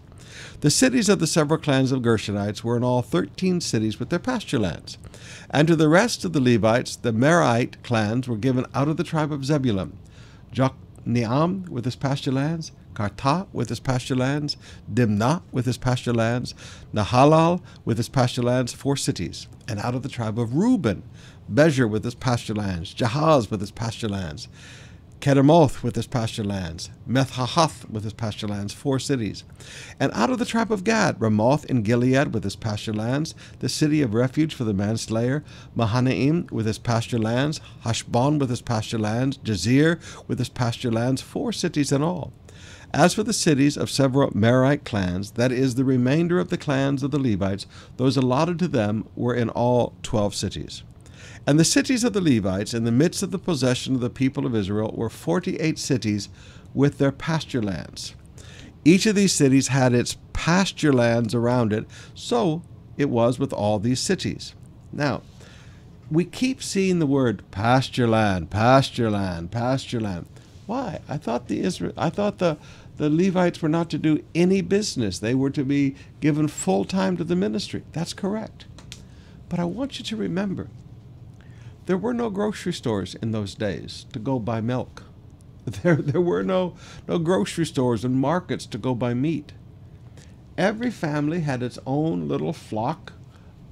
The 0.60 0.70
cities 0.70 1.08
of 1.08 1.18
the 1.18 1.26
several 1.26 1.60
clans 1.60 1.92
of 1.92 2.02
Gershonites 2.02 2.64
were 2.64 2.76
in 2.76 2.84
all 2.84 3.02
thirteen 3.02 3.60
cities 3.60 3.99
with 4.00 4.10
their 4.10 4.18
pasture 4.18 4.58
lands. 4.58 4.99
And 5.50 5.68
to 5.68 5.76
the 5.76 5.88
rest 5.88 6.25
of 6.25 6.32
the 6.32 6.40
Levites, 6.40 6.96
the 6.96 7.12
Merarite 7.12 7.82
clans 7.82 8.26
were 8.26 8.37
given 8.37 8.66
out 8.75 8.88
of 8.88 8.96
the 8.96 9.04
tribe 9.04 9.32
of 9.32 9.44
Zebulun. 9.44 9.99
Jokneam 11.07 11.69
with 11.69 11.85
his 11.85 11.97
pasture 11.97 12.33
lands, 12.33 12.73
Karta 12.95 13.47
with 13.52 13.69
his 13.69 13.80
pasture 13.80 14.16
lands, 14.16 14.57
Dimnah 14.92 15.42
with 15.52 15.66
his 15.66 15.78
pasture 15.78 16.12
lands, 16.12 16.54
Nahalal 16.92 17.62
with 17.85 17.97
his 17.97 18.09
pasture 18.09 18.42
lands, 18.42 18.73
four 18.73 18.97
cities. 18.97 19.47
And 19.69 19.78
out 19.78 19.95
of 19.95 20.02
the 20.02 20.09
tribe 20.09 20.38
of 20.38 20.54
Reuben, 20.54 21.02
Bezer 21.52 21.88
with 21.88 22.04
his 22.04 22.14
pasture 22.14 22.54
lands, 22.54 22.95
Jahaz 22.95 23.50
with 23.50 23.61
his 23.61 23.71
pasture 23.71 24.09
lands, 24.09 24.49
Kedemoth 25.20 25.82
with 25.82 25.96
his 25.96 26.06
pasture 26.06 26.44
lands, 26.44 26.88
Mephaath 27.06 27.88
with 27.90 28.04
his 28.04 28.14
pasture 28.14 28.48
lands, 28.48 28.72
four 28.72 28.98
cities. 28.98 29.44
And 29.98 30.10
out 30.14 30.30
of 30.30 30.38
the 30.38 30.46
tribe 30.46 30.72
of 30.72 30.82
Gad, 30.82 31.20
Ramoth 31.20 31.66
in 31.66 31.82
Gilead 31.82 32.32
with 32.32 32.42
his 32.42 32.56
pasture 32.56 32.94
lands, 32.94 33.34
the 33.58 33.68
city 33.68 34.00
of 34.00 34.14
refuge 34.14 34.54
for 34.54 34.64
the 34.64 34.72
manslayer, 34.72 35.44
Mahanaim 35.74 36.48
with 36.50 36.64
his 36.64 36.78
pasture 36.78 37.18
lands, 37.18 37.60
Heshbon 37.84 38.38
with 38.38 38.48
his 38.48 38.62
pasture 38.62 38.98
lands, 38.98 39.36
Jazer 39.38 40.00
with 40.26 40.38
his 40.38 40.48
pasture 40.48 40.90
lands, 40.90 41.20
four 41.20 41.52
cities 41.52 41.92
in 41.92 42.02
all. 42.02 42.32
As 42.92 43.14
for 43.14 43.22
the 43.22 43.34
cities 43.34 43.76
of 43.76 43.90
several 43.90 44.30
Merarite 44.30 44.84
clans, 44.84 45.32
that 45.32 45.52
is, 45.52 45.74
the 45.74 45.84
remainder 45.84 46.40
of 46.40 46.48
the 46.48 46.58
clans 46.58 47.02
of 47.02 47.10
the 47.10 47.20
Levites, 47.20 47.66
those 47.98 48.16
allotted 48.16 48.58
to 48.58 48.68
them 48.68 49.06
were 49.14 49.34
in 49.34 49.50
all 49.50 49.94
twelve 50.02 50.34
cities. 50.34 50.82
And 51.50 51.59
the 51.59 51.64
cities 51.64 52.04
of 52.04 52.12
the 52.12 52.21
Levites 52.21 52.75
in 52.75 52.85
the 52.85 52.92
midst 52.92 53.25
of 53.25 53.33
the 53.33 53.38
possession 53.38 53.97
of 53.97 54.00
the 54.00 54.09
people 54.09 54.47
of 54.47 54.54
Israel 54.54 54.95
were 54.97 55.11
forty 55.11 55.57
eight 55.57 55.80
cities 55.80 56.28
with 56.75 56.99
their 56.99 57.11
pasture 57.11 57.61
lands. 57.61 58.14
Each 58.85 59.04
of 59.04 59.16
these 59.16 59.33
cities 59.33 59.66
had 59.66 59.92
its 59.92 60.16
pasture 60.33 60.92
lands 60.92 61.35
around 61.35 61.73
it, 61.73 61.87
so 62.14 62.62
it 62.97 63.11
was 63.11 63.40
with 63.40 63.52
all 63.52 63.80
these 63.80 63.99
cities. 63.99 64.54
Now, 64.92 65.23
we 66.09 66.25
keep 66.25 66.62
seeing 66.62 67.00
the 67.00 67.04
word 67.04 67.42
pasture 67.50 68.07
land, 68.07 68.50
pasture 68.50 69.11
land, 69.11 69.50
pasture 69.50 70.00
land. 70.00 70.26
Why? 70.66 71.00
I 71.09 71.16
thought 71.16 71.49
the 71.49 71.62
Israel 71.62 71.95
I 71.97 72.11
thought 72.11 72.38
the 72.38 72.59
the 72.97 73.11
Levites 73.11 73.61
were 73.61 73.69
not 73.69 73.90
to 73.90 73.99
do 73.99 74.23
any 74.37 74.61
business. 74.61 75.19
They 75.19 75.35
were 75.35 75.50
to 75.50 75.64
be 75.64 75.97
given 76.21 76.47
full 76.47 76.85
time 76.85 77.16
to 77.16 77.25
the 77.25 77.35
ministry. 77.35 77.83
That's 77.90 78.12
correct. 78.12 78.66
But 79.49 79.59
I 79.59 79.64
want 79.64 79.99
you 79.99 80.04
to 80.04 80.14
remember 80.14 80.69
there 81.90 81.99
were 81.99 82.14
no 82.14 82.30
grocery 82.30 82.73
stores 82.73 83.16
in 83.16 83.32
those 83.32 83.56
days 83.56 84.06
to 84.12 84.20
go 84.20 84.38
buy 84.38 84.61
milk. 84.61 85.02
There, 85.82 85.97
there 85.97 86.20
were 86.20 86.44
no, 86.44 86.76
no 87.09 87.18
grocery 87.18 87.66
stores 87.66 88.04
and 88.04 88.14
markets 88.14 88.64
to 88.66 88.78
go 88.78 88.94
buy 88.94 89.12
meat. 89.12 89.52
Every 90.56 90.92
family 90.92 91.40
had 91.40 91.64
its 91.64 91.80
own 91.85 92.28
little 92.28 92.52
flock 92.52 93.14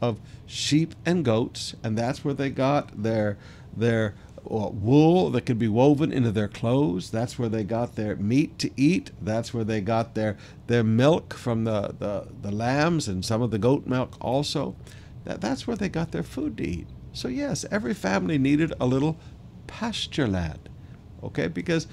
of 0.01 0.19
sheep 0.47 0.97
and 1.07 1.25
goats, 1.25 1.77
and 1.85 1.97
that's 1.97 2.25
where 2.25 2.35
they 2.35 2.51
got 2.51 3.05
their 3.05 3.39
their 3.77 4.17
uh, 4.39 4.71
wool 4.73 5.31
that 5.31 5.47
could 5.47 5.61
be 5.61 5.69
woven 5.69 6.13
into 6.13 6.33
their 6.33 6.49
clothes. 6.49 7.13
That's 7.13 7.39
where 7.39 7.49
they 7.49 7.63
got 7.63 7.95
their 7.95 8.17
meat 8.17 8.59
to 8.59 8.71
eat. 8.77 9.13
That's 9.23 9.55
where 9.55 9.65
they 9.65 9.81
got 9.81 10.17
their 10.17 10.37
their 10.67 10.83
milk 10.83 11.35
from 11.35 11.63
the, 11.63 11.95
the, 11.97 12.27
the 12.43 12.51
lambs 12.51 13.07
and 13.07 13.25
some 13.25 13.43
of 13.43 13.53
the 13.53 13.59
goat 13.59 13.87
milk 13.87 14.17
also. 14.21 14.75
That, 15.23 15.41
that's 15.41 15.69
where 15.69 15.77
they 15.77 15.89
got 15.89 16.11
their 16.11 16.25
food 16.25 16.57
to 16.57 16.67
eat. 16.67 16.89
So 17.19 17.27
yes, 17.27 17.65
every 17.73 17.95
family 17.95 18.39
needed 18.39 18.73
a 18.79 18.87
little 18.87 19.19
pasture 19.67 20.29
land. 20.29 20.69
Okay, 21.25 21.49
because 21.49 21.89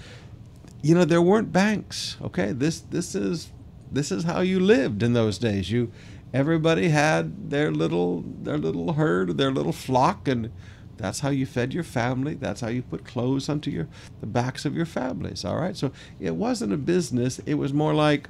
you 0.84 0.94
know 0.94 1.04
there 1.04 1.22
weren't 1.22 1.52
banks. 1.52 2.18
Okay, 2.22 2.52
this 2.52 2.82
this 2.82 3.16
is 3.16 3.52
this 3.92 4.12
is 4.12 4.26
how 4.26 4.42
you 4.42 4.60
lived 4.60 5.02
in 5.02 5.14
those 5.14 5.40
days. 5.40 5.72
You 5.72 5.92
everybody 6.32 6.90
had 6.90 7.50
their 7.50 7.72
little 7.72 8.24
their 8.44 8.60
little 8.60 8.94
herd, 8.94 9.40
their 9.40 9.52
little 9.52 9.72
flock, 9.72 10.28
and 10.28 10.52
that's 10.98 11.22
how 11.22 11.30
you 11.30 11.48
fed 11.48 11.74
your 11.74 11.84
family. 11.84 12.36
That's 12.36 12.62
how 12.62 12.68
you 12.68 12.84
put 12.84 13.04
clothes 13.04 13.50
onto 13.50 13.72
your 13.72 13.88
the 14.22 14.28
backs 14.28 14.64
of 14.64 14.76
your 14.76 14.86
families. 14.86 15.44
All 15.44 15.58
right. 15.58 15.76
So 15.76 15.92
it 16.20 16.36
wasn't 16.36 16.72
a 16.72 16.78
business. 16.78 17.40
It 17.48 17.56
was 17.56 17.74
more 17.74 17.96
like 17.96 18.30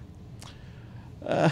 uh, 1.25 1.50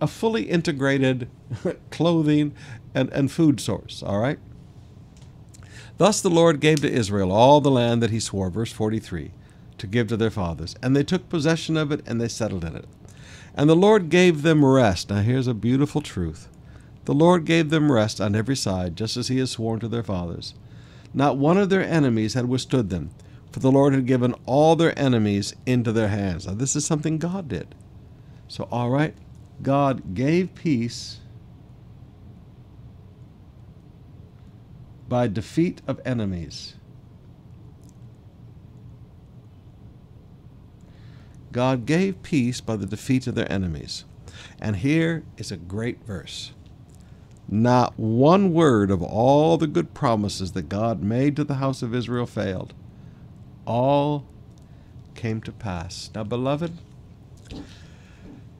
a 0.00 0.06
fully 0.06 0.44
integrated 0.44 1.28
clothing 1.90 2.54
and, 2.94 3.10
and 3.10 3.32
food 3.32 3.58
source. 3.58 4.00
All 4.00 4.20
right. 4.20 4.38
Thus 5.98 6.20
the 6.20 6.30
Lord 6.30 6.60
gave 6.60 6.80
to 6.80 6.92
Israel 6.92 7.32
all 7.32 7.60
the 7.60 7.70
land 7.70 8.02
that 8.02 8.10
he 8.10 8.20
swore, 8.20 8.50
verse 8.50 8.72
43, 8.72 9.30
to 9.78 9.86
give 9.86 10.08
to 10.08 10.16
their 10.16 10.30
fathers. 10.30 10.76
And 10.82 10.94
they 10.94 11.04
took 11.04 11.28
possession 11.28 11.76
of 11.76 11.90
it 11.90 12.02
and 12.06 12.20
they 12.20 12.28
settled 12.28 12.64
in 12.64 12.76
it. 12.76 12.84
And 13.54 13.70
the 13.70 13.76
Lord 13.76 14.10
gave 14.10 14.42
them 14.42 14.64
rest. 14.64 15.08
Now 15.08 15.22
here's 15.22 15.46
a 15.46 15.54
beautiful 15.54 16.02
truth. 16.02 16.48
The 17.06 17.14
Lord 17.14 17.44
gave 17.44 17.70
them 17.70 17.90
rest 17.90 18.20
on 18.20 18.34
every 18.34 18.56
side, 18.56 18.96
just 18.96 19.16
as 19.16 19.28
he 19.28 19.38
had 19.38 19.48
sworn 19.48 19.80
to 19.80 19.88
their 19.88 20.02
fathers. 20.02 20.54
Not 21.14 21.38
one 21.38 21.56
of 21.56 21.70
their 21.70 21.82
enemies 21.82 22.34
had 22.34 22.46
withstood 22.46 22.90
them, 22.90 23.10
for 23.50 23.60
the 23.60 23.70
Lord 23.70 23.94
had 23.94 24.06
given 24.06 24.34
all 24.44 24.76
their 24.76 24.98
enemies 24.98 25.54
into 25.64 25.92
their 25.92 26.08
hands. 26.08 26.46
Now 26.46 26.54
this 26.54 26.76
is 26.76 26.84
something 26.84 27.16
God 27.16 27.48
did. 27.48 27.74
So, 28.48 28.68
all 28.70 28.90
right, 28.90 29.14
God 29.62 30.14
gave 30.14 30.54
peace 30.54 31.20
by 35.08 35.28
defeat 35.28 35.82
of 35.86 36.00
enemies. 36.04 36.74
God 41.52 41.86
gave 41.86 42.22
peace 42.22 42.60
by 42.60 42.76
the 42.76 42.86
defeat 42.86 43.26
of 43.26 43.34
their 43.34 43.50
enemies. 43.50 44.04
And 44.60 44.76
here 44.76 45.24
is 45.38 45.50
a 45.50 45.56
great 45.56 46.04
verse. 46.04 46.52
Not 47.48 47.98
one 47.98 48.52
word 48.52 48.90
of 48.90 49.02
all 49.02 49.56
the 49.56 49.66
good 49.66 49.94
promises 49.94 50.52
that 50.52 50.68
God 50.68 51.02
made 51.02 51.36
to 51.36 51.44
the 51.44 51.54
house 51.54 51.80
of 51.80 51.94
Israel 51.94 52.26
failed. 52.26 52.74
All 53.66 54.26
came 55.14 55.40
to 55.42 55.52
pass. 55.52 56.10
Now, 56.14 56.24
beloved, 56.24 56.72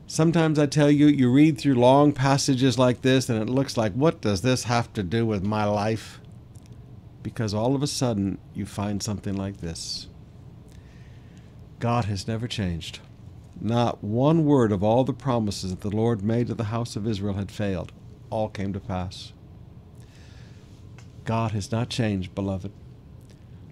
sometimes 0.07 0.59
I 0.59 0.67
tell 0.67 0.91
you, 0.91 1.07
you 1.07 1.31
read 1.31 1.59
through 1.59 1.75
long 1.75 2.13
passages 2.13 2.79
like 2.79 3.03
this 3.03 3.29
and 3.29 3.43
it 3.43 3.53
looks 3.53 3.77
like, 3.77 3.93
what 3.93 4.21
does 4.21 4.43
this 4.43 4.65
have 4.65 4.93
to 4.95 5.03
do 5.03 5.27
with 5.27 5.43
my 5.43 5.65
life? 5.65 6.21
Because 7.27 7.53
all 7.53 7.75
of 7.75 7.83
a 7.83 7.89
sudden 7.89 8.39
you 8.55 8.65
find 8.65 9.03
something 9.03 9.35
like 9.35 9.57
this 9.57 10.07
God 11.81 12.05
has 12.05 12.29
never 12.29 12.47
changed. 12.47 13.01
Not 13.61 14.05
one 14.05 14.45
word 14.45 14.71
of 14.71 14.85
all 14.85 15.03
the 15.03 15.13
promises 15.13 15.73
that 15.73 15.81
the 15.81 15.91
Lord 15.91 16.23
made 16.23 16.47
to 16.47 16.55
the 16.55 16.71
house 16.71 16.95
of 16.95 17.05
Israel 17.05 17.35
had 17.35 17.51
failed. 17.51 17.91
All 18.31 18.49
came 18.49 18.73
to 18.75 18.79
pass. 18.79 19.33
God 21.25 21.51
has 21.51 21.73
not 21.73 21.89
changed, 21.89 22.33
beloved. 22.33 22.71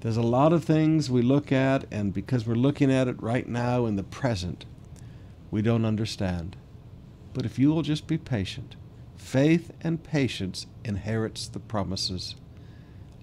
There's 0.00 0.16
a 0.16 0.22
lot 0.22 0.52
of 0.52 0.64
things 0.64 1.08
we 1.08 1.22
look 1.22 1.52
at, 1.52 1.84
and 1.92 2.12
because 2.12 2.48
we're 2.48 2.56
looking 2.56 2.90
at 2.90 3.06
it 3.06 3.22
right 3.22 3.46
now 3.46 3.86
in 3.86 3.94
the 3.94 4.02
present, 4.02 4.64
we 5.52 5.62
don't 5.62 5.84
understand. 5.84 6.56
But 7.32 7.46
if 7.46 7.56
you 7.56 7.68
will 7.68 7.82
just 7.82 8.08
be 8.08 8.18
patient, 8.18 8.74
faith 9.14 9.70
and 9.80 10.02
patience 10.02 10.66
inherits 10.84 11.46
the 11.46 11.60
promises 11.60 12.34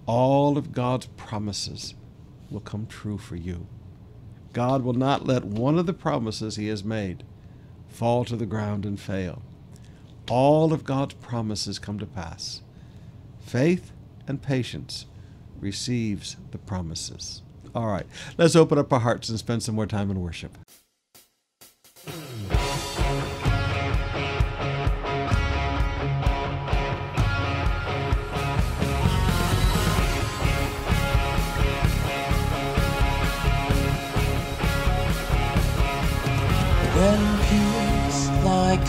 all 0.06 0.58
of 0.58 0.72
God's 0.72 1.06
promises 1.06 1.94
will 2.50 2.60
come 2.60 2.86
true 2.86 3.18
for 3.18 3.36
you. 3.36 3.66
God 4.52 4.82
will 4.82 4.92
not 4.92 5.26
let 5.26 5.44
one 5.44 5.78
of 5.78 5.86
the 5.86 5.92
promises 5.92 6.56
He 6.56 6.68
has 6.68 6.84
made 6.84 7.24
fall 7.88 8.24
to 8.24 8.36
the 8.36 8.46
ground 8.46 8.84
and 8.84 8.98
fail. 8.98 9.42
All 10.30 10.72
of 10.72 10.84
God's 10.84 11.14
promises 11.14 11.78
come 11.78 11.98
to 11.98 12.06
pass. 12.06 12.62
Faith 13.40 13.92
and 14.26 14.42
patience 14.42 15.06
receives 15.60 16.36
the 16.50 16.58
promises. 16.58 17.42
All 17.74 17.86
right, 17.86 18.06
let's 18.36 18.56
open 18.56 18.78
up 18.78 18.92
our 18.92 19.00
hearts 19.00 19.28
and 19.28 19.38
spend 19.38 19.62
some 19.62 19.74
more 19.74 19.86
time 19.86 20.10
in 20.10 20.20
worship. 20.20 20.58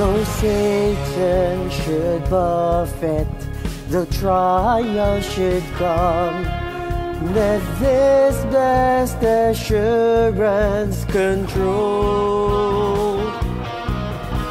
Though 0.00 0.24
Satan 0.24 1.68
should 1.68 2.24
buffet, 2.30 3.28
the 3.90 4.06
trial 4.06 5.20
should 5.20 5.62
come. 5.76 6.42
Let 7.34 7.60
this 7.78 8.42
blessed 8.46 9.22
assurance 9.22 11.04
control 11.04 13.18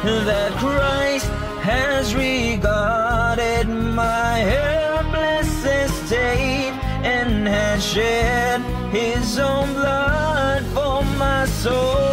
that 0.04 0.52
Christ 0.52 1.26
has 1.66 2.14
regarded 2.14 3.68
my 3.68 4.38
helpless 4.54 5.64
estate 5.64 6.78
and 7.02 7.48
has 7.48 7.84
shed 7.84 8.60
his 8.92 9.36
own 9.40 9.72
blood 9.72 10.62
for 10.66 11.02
my 11.18 11.44
soul. 11.46 12.09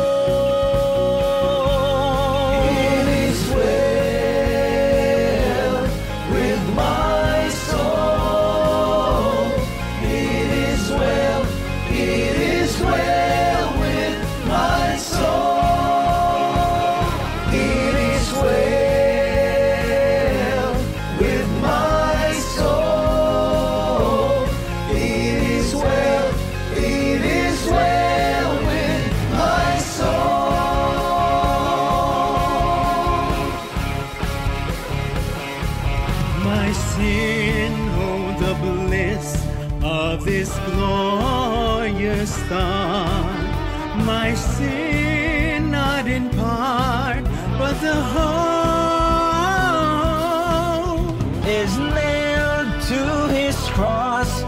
My 44.05 44.33
sin, 44.35 45.71
not 45.71 46.07
in 46.07 46.29
part, 46.31 47.23
but 47.57 47.75
the 47.81 47.95
whole 48.13 48.37
is 51.45 51.77
nailed 51.77 52.81
to 52.91 53.27
his 53.33 53.55
cross. 53.69 54.43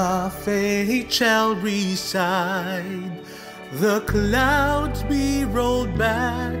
My 0.00 0.30
faith 0.30 1.12
shall 1.12 1.54
reside. 1.56 3.12
The 3.84 4.00
clouds 4.12 5.02
be 5.02 5.44
rolled 5.44 5.94
back 5.98 6.58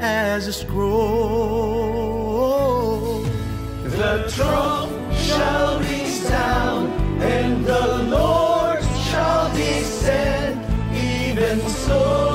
as 0.00 0.48
a 0.48 0.52
scroll. 0.52 0.90
The 3.98 4.14
trump 4.36 4.90
shall 5.28 5.78
resound, 5.78 6.88
and 7.22 7.64
the 7.64 7.86
Lord 8.16 8.82
shall 9.08 9.44
descend. 9.54 10.56
Even 10.92 11.60
so, 11.84 12.29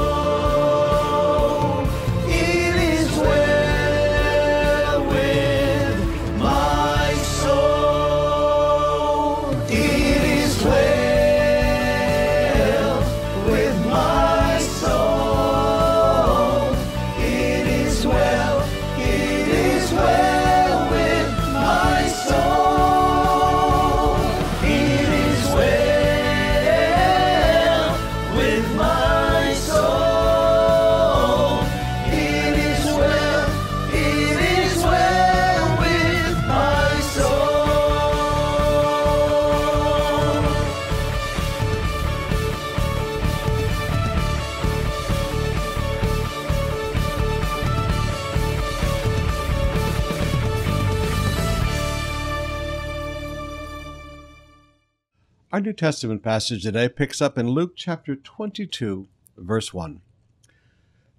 Our 55.55 55.61
New 55.61 55.71
Testament 55.71 56.21
passage 56.21 56.63
today 56.63 56.89
picks 56.89 57.21
up 57.21 57.37
in 57.37 57.47
Luke 57.47 57.77
chapter 57.77 58.13
22, 58.13 59.07
verse 59.37 59.73
1. 59.73 60.01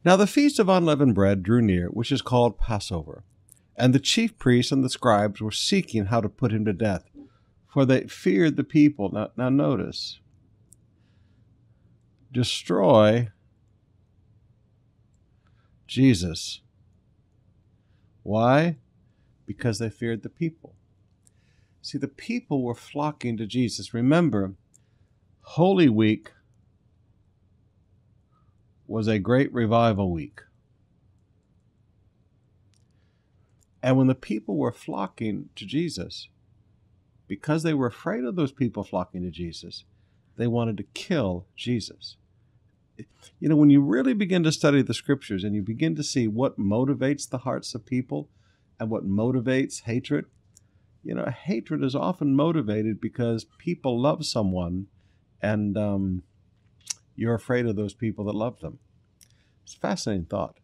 Now 0.04 0.16
the 0.16 0.26
feast 0.26 0.58
of 0.58 0.68
unleavened 0.68 1.14
bread 1.14 1.42
drew 1.42 1.62
near, 1.62 1.86
which 1.86 2.12
is 2.12 2.20
called 2.20 2.58
Passover. 2.58 3.24
And 3.76 3.94
the 3.94 3.98
chief 3.98 4.36
priests 4.36 4.70
and 4.70 4.84
the 4.84 4.90
scribes 4.90 5.40
were 5.40 5.50
seeking 5.50 6.04
how 6.04 6.20
to 6.20 6.28
put 6.28 6.52
him 6.52 6.66
to 6.66 6.74
death, 6.74 7.04
for 7.66 7.86
they 7.86 8.08
feared 8.08 8.56
the 8.56 8.62
people. 8.62 9.10
Now, 9.10 9.30
now 9.38 9.48
notice 9.48 10.20
destroy 12.30 13.30
Jesus. 15.86 16.60
Why? 18.22 18.76
Because 19.46 19.78
they 19.78 19.88
feared 19.88 20.22
the 20.22 20.28
people. 20.28 20.75
See, 21.86 21.98
the 21.98 22.08
people 22.08 22.64
were 22.64 22.74
flocking 22.74 23.36
to 23.36 23.46
Jesus. 23.46 23.94
Remember, 23.94 24.54
Holy 25.42 25.88
Week 25.88 26.32
was 28.88 29.06
a 29.06 29.20
great 29.20 29.52
revival 29.52 30.10
week. 30.10 30.40
And 33.84 33.96
when 33.96 34.08
the 34.08 34.16
people 34.16 34.56
were 34.56 34.72
flocking 34.72 35.50
to 35.54 35.64
Jesus, 35.64 36.28
because 37.28 37.62
they 37.62 37.72
were 37.72 37.86
afraid 37.86 38.24
of 38.24 38.34
those 38.34 38.50
people 38.50 38.82
flocking 38.82 39.22
to 39.22 39.30
Jesus, 39.30 39.84
they 40.36 40.48
wanted 40.48 40.76
to 40.78 40.88
kill 40.92 41.46
Jesus. 41.54 42.16
You 43.38 43.48
know, 43.48 43.54
when 43.54 43.70
you 43.70 43.80
really 43.80 44.12
begin 44.12 44.42
to 44.42 44.50
study 44.50 44.82
the 44.82 44.92
scriptures 44.92 45.44
and 45.44 45.54
you 45.54 45.62
begin 45.62 45.94
to 45.94 46.02
see 46.02 46.26
what 46.26 46.58
motivates 46.58 47.30
the 47.30 47.38
hearts 47.38 47.76
of 47.76 47.86
people 47.86 48.28
and 48.80 48.90
what 48.90 49.06
motivates 49.06 49.82
hatred, 49.82 50.24
you 51.06 51.14
know, 51.14 51.26
hatred 51.26 51.84
is 51.84 51.94
often 51.94 52.34
motivated 52.34 53.00
because 53.00 53.44
people 53.58 54.00
love 54.00 54.26
someone 54.26 54.88
and 55.40 55.78
um, 55.78 56.24
you're 57.14 57.34
afraid 57.34 57.64
of 57.66 57.76
those 57.76 57.94
people 57.94 58.24
that 58.24 58.34
love 58.34 58.58
them. 58.58 58.80
It's 59.62 59.74
a 59.74 59.78
fascinating 59.78 60.26
thought. 60.26 60.56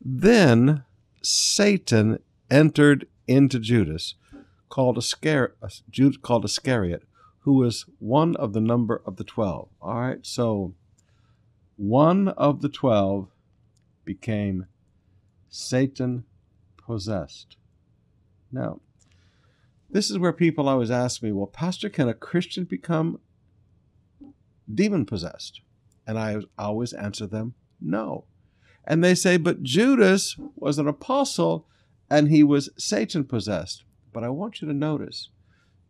Then 0.00 0.82
Satan 1.22 2.18
entered 2.50 3.06
into 3.28 3.60
Judas, 3.60 4.16
called 4.68 4.96
Iscar- 4.96 5.52
uh, 5.62 5.68
Judas 5.88 6.16
called 6.16 6.44
Iscariot, 6.44 7.04
who 7.40 7.54
was 7.54 7.86
one 8.00 8.34
of 8.36 8.54
the 8.54 8.60
number 8.60 9.00
of 9.06 9.16
the 9.16 9.24
twelve. 9.24 9.68
All 9.80 10.00
right, 10.00 10.26
so 10.26 10.74
one 11.76 12.28
of 12.28 12.62
the 12.62 12.68
twelve 12.68 13.28
became 14.04 14.66
Satan 15.48 16.24
possessed. 16.76 17.56
Now, 18.50 18.80
this 19.92 20.10
is 20.10 20.18
where 20.18 20.32
people 20.32 20.68
always 20.68 20.90
ask 20.90 21.22
me, 21.22 21.32
well, 21.32 21.46
Pastor, 21.46 21.88
can 21.88 22.08
a 22.08 22.14
Christian 22.14 22.64
become 22.64 23.20
demon 24.72 25.04
possessed? 25.06 25.60
And 26.06 26.18
I 26.18 26.38
always 26.58 26.92
answer 26.92 27.26
them, 27.26 27.54
no. 27.80 28.24
And 28.84 29.04
they 29.04 29.14
say, 29.14 29.36
but 29.36 29.62
Judas 29.62 30.36
was 30.56 30.78
an 30.78 30.88
apostle 30.88 31.68
and 32.10 32.28
he 32.28 32.42
was 32.42 32.70
Satan 32.76 33.24
possessed. 33.24 33.84
But 34.12 34.24
I 34.24 34.28
want 34.30 34.60
you 34.60 34.68
to 34.68 34.74
notice, 34.74 35.28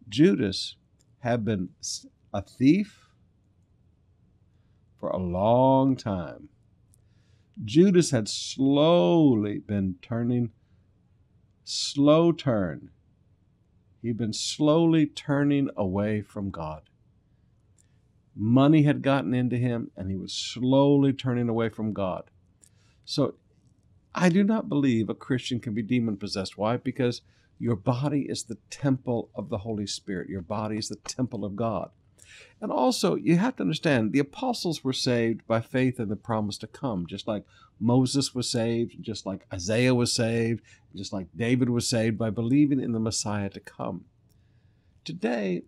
Judas 0.09 0.77
had 1.21 1.45
been 1.45 1.71
a 2.35 2.43
thief 2.43 3.07
for 4.99 5.11
a 5.11 5.19
long 5.19 5.97
time. 5.97 6.49
Judas 7.65 8.11
had 8.11 8.29
slowly 8.29 9.59
been 9.59 9.97
turning, 10.03 10.51
slow 11.65 12.33
turn. 12.33 12.91
He'd 14.03 14.19
been 14.19 14.33
slowly 14.33 15.07
turning 15.07 15.71
away 15.77 16.23
from 16.23 16.51
God. 16.51 16.83
Money 18.35 18.83
had 18.83 19.03
gotten 19.03 19.33
into 19.33 19.57
him, 19.57 19.91
and 19.97 20.11
he 20.11 20.17
was 20.17 20.33
slowly 20.33 21.13
turning 21.13 21.49
away 21.49 21.69
from 21.69 21.93
God. 21.93 22.25
So 23.05 23.35
I 24.15 24.29
do 24.29 24.43
not 24.43 24.69
believe 24.69 25.09
a 25.09 25.15
Christian 25.15 25.61
can 25.61 25.73
be 25.73 25.83
demon 25.83 26.17
possessed. 26.17 26.59
Why? 26.59 26.77
Because 26.77 27.23
your 27.59 27.77
body 27.77 28.27
is 28.29 28.45
the 28.45 28.59
temple 28.71 29.31
of 29.35 29.49
the 29.49 29.59
Holy 29.59 29.87
Spirit. 29.87 30.29
Your 30.29 30.43
body 30.43 30.79
is 30.79 30.89
the 30.89 30.97
temple 30.97 31.45
of 31.45 31.55
God. 31.55 31.91
And 32.61 32.71
also, 32.71 33.17
you 33.17 33.37
have 33.37 33.57
to 33.57 33.63
understand 33.63 34.13
the 34.13 34.19
apostles 34.19 34.85
were 34.85 34.93
saved 34.93 35.47
by 35.47 35.61
faith 35.61 35.99
in 35.99 36.09
the 36.09 36.17
promise 36.17 36.59
to 36.59 36.67
come, 36.67 37.07
just 37.07 37.27
like 37.27 37.45
Moses 37.81 38.35
was 38.35 38.49
saved, 38.49 38.97
just 39.01 39.27
like 39.27 39.47
Isaiah 39.53 39.95
was 39.95 40.15
saved, 40.15 40.63
just 40.95 41.13
like 41.13 41.27
David 41.37 41.71
was 41.71 41.89
saved 41.89 42.17
by 42.17 42.31
believing 42.31 42.81
in 42.81 42.93
the 42.93 43.01
Messiah 43.01 43.51
to 43.51 43.61
come. 43.61 44.05
Today, 45.05 45.63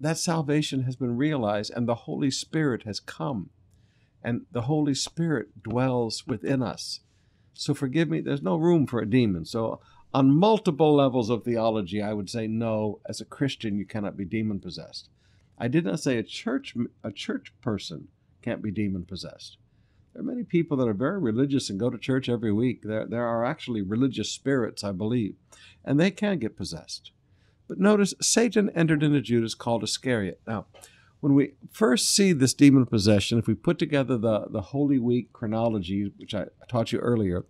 that 0.00 0.16
salvation 0.16 0.84
has 0.84 0.96
been 0.96 1.16
realized 1.16 1.72
and 1.74 1.86
the 1.86 1.94
Holy 1.94 2.30
Spirit 2.30 2.84
has 2.84 3.00
come, 3.00 3.50
and 4.22 4.46
the 4.52 4.62
Holy 4.62 4.94
Spirit 4.94 5.62
dwells 5.62 6.26
within 6.26 6.62
us. 6.62 7.00
So 7.52 7.74
forgive 7.74 8.08
me, 8.08 8.20
there's 8.20 8.42
no 8.42 8.56
room 8.56 8.86
for 8.86 9.00
a 9.00 9.10
demon. 9.10 9.44
So 9.44 9.80
on 10.14 10.34
multiple 10.34 10.94
levels 10.94 11.28
of 11.28 11.44
theology, 11.44 12.00
I 12.00 12.12
would 12.12 12.30
say 12.30 12.46
no, 12.46 13.00
as 13.06 13.20
a 13.20 13.24
Christian, 13.24 13.76
you 13.76 13.84
cannot 13.84 14.16
be 14.16 14.24
demon 14.24 14.60
possessed. 14.60 15.10
I 15.58 15.68
did 15.68 15.84
not 15.84 16.00
say 16.00 16.18
a 16.18 16.22
church 16.22 16.74
a 17.02 17.12
church 17.12 17.52
person 17.60 18.08
can't 18.42 18.62
be 18.62 18.70
demon 18.70 19.04
possessed. 19.04 19.58
There 20.12 20.22
are 20.22 20.24
many 20.24 20.44
people 20.44 20.76
that 20.78 20.88
are 20.88 20.94
very 20.94 21.18
religious 21.18 21.68
and 21.68 21.78
go 21.78 21.90
to 21.90 21.98
church 21.98 22.28
every 22.28 22.52
week. 22.52 22.82
There, 22.82 23.06
there 23.06 23.26
are 23.26 23.44
actually 23.44 23.82
religious 23.82 24.30
spirits, 24.30 24.82
I 24.82 24.92
believe, 24.92 25.34
and 25.84 25.98
they 25.98 26.10
can 26.10 26.38
get 26.38 26.56
possessed. 26.56 27.12
But 27.68 27.78
notice 27.78 28.14
Satan 28.20 28.70
entered 28.70 29.02
into 29.02 29.20
Judas 29.20 29.54
called 29.54 29.82
Iscariot. 29.82 30.40
Now, 30.46 30.66
when 31.20 31.34
we 31.34 31.52
first 31.70 32.14
see 32.14 32.32
this 32.32 32.54
demon 32.54 32.86
possession, 32.86 33.38
if 33.38 33.46
we 33.46 33.54
put 33.54 33.78
together 33.78 34.16
the, 34.16 34.46
the 34.48 34.60
Holy 34.60 34.98
Week 34.98 35.32
chronology, 35.32 36.12
which 36.16 36.34
I 36.34 36.46
taught 36.68 36.92
you 36.92 37.00
earlier, 37.00 37.44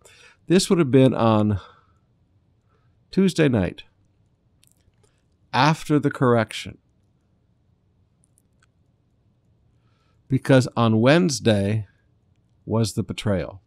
this 0.47 0.69
would 0.69 0.79
have 0.79 0.91
been 0.91 1.15
on 1.15 1.61
Tuesday 3.11 3.49
night 3.49 3.85
after 5.53 5.99
the 5.99 6.11
correction. 6.11 6.79
Because 10.29 10.69
on 10.77 11.01
Wednesday 11.01 11.87
was 12.67 12.93
the 12.93 13.03
betrayal. 13.03 13.63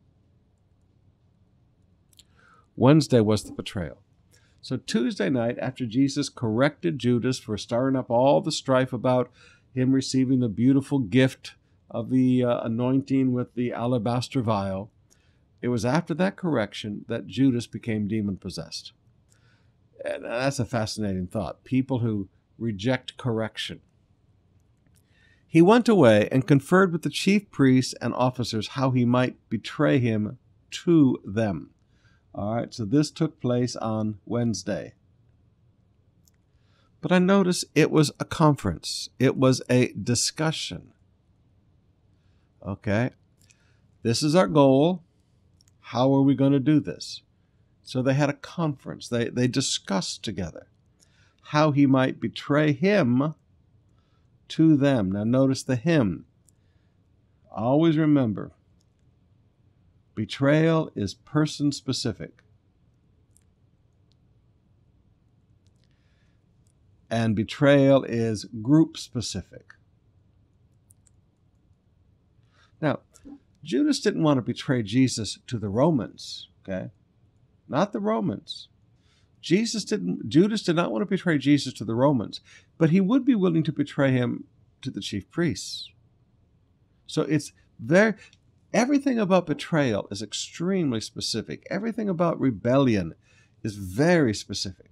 Wednesday 2.75 3.19
was 3.19 3.43
the 3.43 3.51
betrayal. 3.51 4.01
So 4.61 4.77
Tuesday 4.77 5.29
night, 5.29 5.57
after 5.59 5.85
Jesus 5.85 6.29
corrected 6.29 6.99
Judas 6.99 7.39
for 7.39 7.57
stirring 7.57 7.95
up 7.95 8.11
all 8.11 8.41
the 8.41 8.51
strife 8.51 8.93
about 8.93 9.31
him 9.73 9.91
receiving 9.91 10.39
the 10.39 10.49
beautiful 10.49 10.99
gift 10.99 11.55
of 11.89 12.09
the 12.09 12.43
uh, 12.43 12.61
anointing 12.61 13.33
with 13.33 13.55
the 13.55 13.73
alabaster 13.73 14.41
vial, 14.41 14.91
it 15.61 15.69
was 15.69 15.83
after 15.83 16.13
that 16.15 16.35
correction 16.35 17.05
that 17.07 17.27
Judas 17.27 17.67
became 17.67 18.07
demon 18.07 18.37
possessed. 18.37 18.93
And 20.03 20.25
that's 20.25 20.59
a 20.59 20.65
fascinating 20.65 21.27
thought. 21.27 21.63
People 21.63 21.99
who 21.99 22.29
reject 22.57 23.17
correction. 23.17 23.81
He 25.51 25.61
went 25.61 25.89
away 25.89 26.29
and 26.31 26.47
conferred 26.47 26.93
with 26.93 27.01
the 27.01 27.09
chief 27.09 27.51
priests 27.51 27.93
and 27.99 28.13
officers 28.13 28.69
how 28.69 28.91
he 28.91 29.03
might 29.03 29.49
betray 29.49 29.99
him 29.99 30.37
to 30.85 31.19
them. 31.25 31.71
All 32.33 32.55
right, 32.55 32.73
so 32.73 32.85
this 32.85 33.11
took 33.11 33.41
place 33.41 33.75
on 33.75 34.19
Wednesday. 34.25 34.93
But 37.01 37.11
I 37.11 37.19
notice 37.19 37.65
it 37.75 37.91
was 37.91 38.13
a 38.17 38.23
conference, 38.23 39.09
it 39.19 39.35
was 39.35 39.61
a 39.69 39.91
discussion. 39.91 40.93
Okay, 42.65 43.09
this 44.03 44.23
is 44.23 44.35
our 44.35 44.47
goal. 44.47 45.03
How 45.81 46.13
are 46.15 46.21
we 46.21 46.33
going 46.33 46.53
to 46.53 46.61
do 46.61 46.79
this? 46.79 47.23
So 47.83 48.01
they 48.01 48.13
had 48.13 48.29
a 48.29 48.33
conference. 48.33 49.09
They, 49.09 49.27
they 49.27 49.49
discussed 49.49 50.23
together 50.23 50.67
how 51.47 51.71
he 51.71 51.85
might 51.85 52.21
betray 52.21 52.71
him 52.71 53.33
to 54.51 54.75
them. 54.75 55.11
Now, 55.11 55.23
notice 55.23 55.63
the 55.63 55.75
hymn. 55.75 56.25
Always 57.51 57.97
remember 57.97 58.51
betrayal 60.13 60.91
is 60.95 61.13
person 61.13 61.71
specific. 61.71 62.43
And 67.09 67.35
betrayal 67.35 68.03
is 68.03 68.45
group 68.61 68.97
specific. 68.97 69.73
Now, 72.81 72.99
Judas 73.63 73.99
didn't 73.99 74.23
want 74.23 74.37
to 74.37 74.41
betray 74.41 74.81
Jesus 74.81 75.39
to 75.47 75.57
the 75.57 75.69
Romans, 75.69 76.47
okay? 76.63 76.91
Not 77.67 77.93
the 77.93 77.99
Romans. 77.99 78.67
Jesus 79.41 79.83
didn't 79.83 80.29
Judas 80.29 80.61
did 80.61 80.75
not 80.75 80.91
want 80.91 81.01
to 81.01 81.07
betray 81.07 81.37
Jesus 81.37 81.73
to 81.73 81.85
the 81.85 81.95
Romans, 81.95 82.41
but 82.77 82.91
he 82.91 83.01
would 83.01 83.25
be 83.25 83.35
willing 83.35 83.63
to 83.63 83.71
betray 83.71 84.11
him 84.11 84.45
to 84.81 84.91
the 84.91 85.01
chief 85.01 85.29
priests. 85.31 85.89
So 87.07 87.23
it's 87.23 87.51
there 87.79 88.17
everything 88.73 89.19
about 89.19 89.47
betrayal 89.47 90.07
is 90.11 90.21
extremely 90.21 91.01
specific. 91.01 91.65
Everything 91.69 92.07
about 92.07 92.39
rebellion 92.39 93.15
is 93.63 93.75
very 93.75 94.33
specific. 94.33 94.91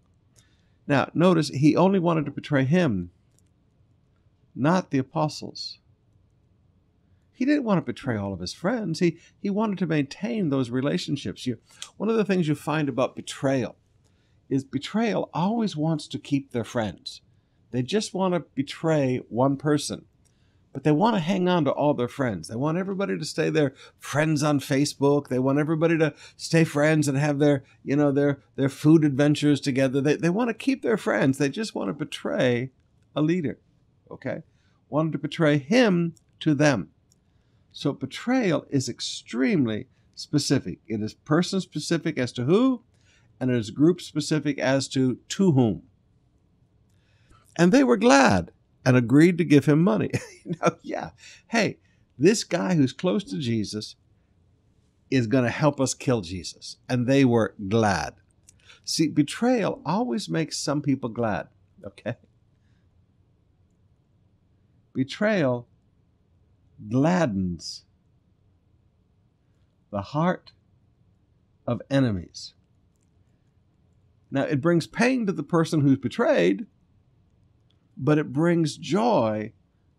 Now, 0.87 1.09
notice 1.13 1.49
he 1.49 1.75
only 1.75 1.99
wanted 1.99 2.25
to 2.25 2.31
betray 2.31 2.65
him, 2.65 3.11
not 4.55 4.89
the 4.89 4.97
apostles. 4.97 5.77
He 7.31 7.45
didn't 7.45 7.63
want 7.63 7.77
to 7.77 7.85
betray 7.85 8.17
all 8.17 8.33
of 8.33 8.41
his 8.41 8.53
friends. 8.53 8.99
He, 8.99 9.17
he 9.39 9.49
wanted 9.49 9.77
to 9.77 9.87
maintain 9.87 10.49
those 10.49 10.71
relationships. 10.71 11.45
You, 11.45 11.59
one 11.95 12.09
of 12.09 12.17
the 12.17 12.25
things 12.25 12.47
you 12.47 12.55
find 12.55 12.89
about 12.89 13.15
betrayal 13.15 13.77
is 14.49 14.63
betrayal 14.63 15.29
always 15.33 15.75
wants 15.75 16.07
to 16.07 16.19
keep 16.19 16.51
their 16.51 16.63
friends. 16.63 17.21
They 17.71 17.83
just 17.83 18.13
want 18.13 18.33
to 18.33 18.41
betray 18.55 19.21
one 19.29 19.57
person, 19.57 20.05
but 20.73 20.83
they 20.83 20.91
want 20.91 21.15
to 21.15 21.19
hang 21.19 21.47
on 21.47 21.65
to 21.65 21.71
all 21.71 21.93
their 21.93 22.07
friends. 22.07 22.47
They 22.47 22.55
want 22.55 22.77
everybody 22.77 23.17
to 23.17 23.25
stay 23.25 23.49
their 23.49 23.73
friends 23.99 24.41
on 24.41 24.59
Facebook. 24.59 25.27
They 25.27 25.39
want 25.39 25.59
everybody 25.59 25.97
to 25.99 26.13
stay 26.35 26.63
friends 26.63 27.07
and 27.07 27.17
have 27.17 27.39
their, 27.39 27.63
you 27.83 27.95
know, 27.95 28.11
their 28.11 28.39
their 28.55 28.69
food 28.69 29.05
adventures 29.05 29.61
together. 29.61 30.01
They 30.01 30.15
they 30.15 30.29
want 30.29 30.49
to 30.49 30.55
keep 30.55 30.81
their 30.81 30.97
friends. 30.97 31.37
They 31.37 31.49
just 31.49 31.75
want 31.75 31.89
to 31.89 31.93
betray 31.93 32.71
a 33.15 33.21
leader. 33.21 33.59
Okay? 34.09 34.41
Wanted 34.89 35.11
to 35.13 35.19
betray 35.19 35.59
him 35.59 36.15
to 36.39 36.55
them. 36.55 36.89
So 37.71 37.93
betrayal 37.93 38.65
is 38.69 38.89
extremely 38.89 39.87
specific. 40.15 40.79
It 40.87 41.01
is 41.01 41.13
person 41.13 41.61
specific 41.61 42.17
as 42.17 42.31
to 42.33 42.45
who 42.45 42.81
and 43.39 43.49
it 43.49 43.57
is 43.57 43.71
group 43.71 44.01
specific 44.01 44.59
as 44.59 44.87
to 44.89 45.19
to 45.29 45.51
whom. 45.51 45.83
And 47.57 47.71
they 47.71 47.83
were 47.83 47.97
glad 47.97 48.51
and 48.85 48.95
agreed 48.95 49.37
to 49.37 49.43
give 49.43 49.65
him 49.65 49.81
money. 49.81 50.11
yeah, 50.81 51.11
hey, 51.47 51.77
this 52.17 52.43
guy 52.43 52.75
who's 52.75 52.93
close 52.93 53.23
to 53.25 53.37
Jesus 53.37 53.95
is 55.11 55.27
going 55.27 55.43
to 55.43 55.49
help 55.49 55.81
us 55.81 55.93
kill 55.93 56.21
Jesus. 56.21 56.77
And 56.87 57.07
they 57.07 57.25
were 57.25 57.55
glad. 57.67 58.15
See, 58.83 59.07
betrayal 59.07 59.81
always 59.85 60.29
makes 60.29 60.57
some 60.57 60.81
people 60.81 61.09
glad, 61.09 61.47
okay? 61.85 62.15
Betrayal 64.93 65.67
gladdens 66.87 67.83
the 69.91 70.01
heart 70.01 70.51
of 71.67 71.81
enemies. 71.89 72.53
Now, 74.31 74.43
it 74.43 74.61
brings 74.61 74.87
pain 74.87 75.25
to 75.25 75.31
the 75.31 75.43
person 75.43 75.81
who's 75.81 75.97
betrayed, 75.97 76.67
but 77.97 78.17
it 78.17 78.31
brings 78.31 78.77
joy 78.77 79.53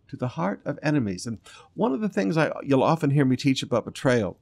to 0.08 0.16
the 0.16 0.28
heart 0.28 0.60
of 0.64 0.78
enemies. 0.82 1.26
And 1.26 1.38
one 1.74 1.92
of 1.92 2.00
the 2.00 2.08
things 2.08 2.36
I, 2.36 2.52
you'll 2.62 2.82
often 2.82 3.10
hear 3.10 3.24
me 3.24 3.36
teach 3.36 3.62
about 3.62 3.84
betrayal 3.84 4.38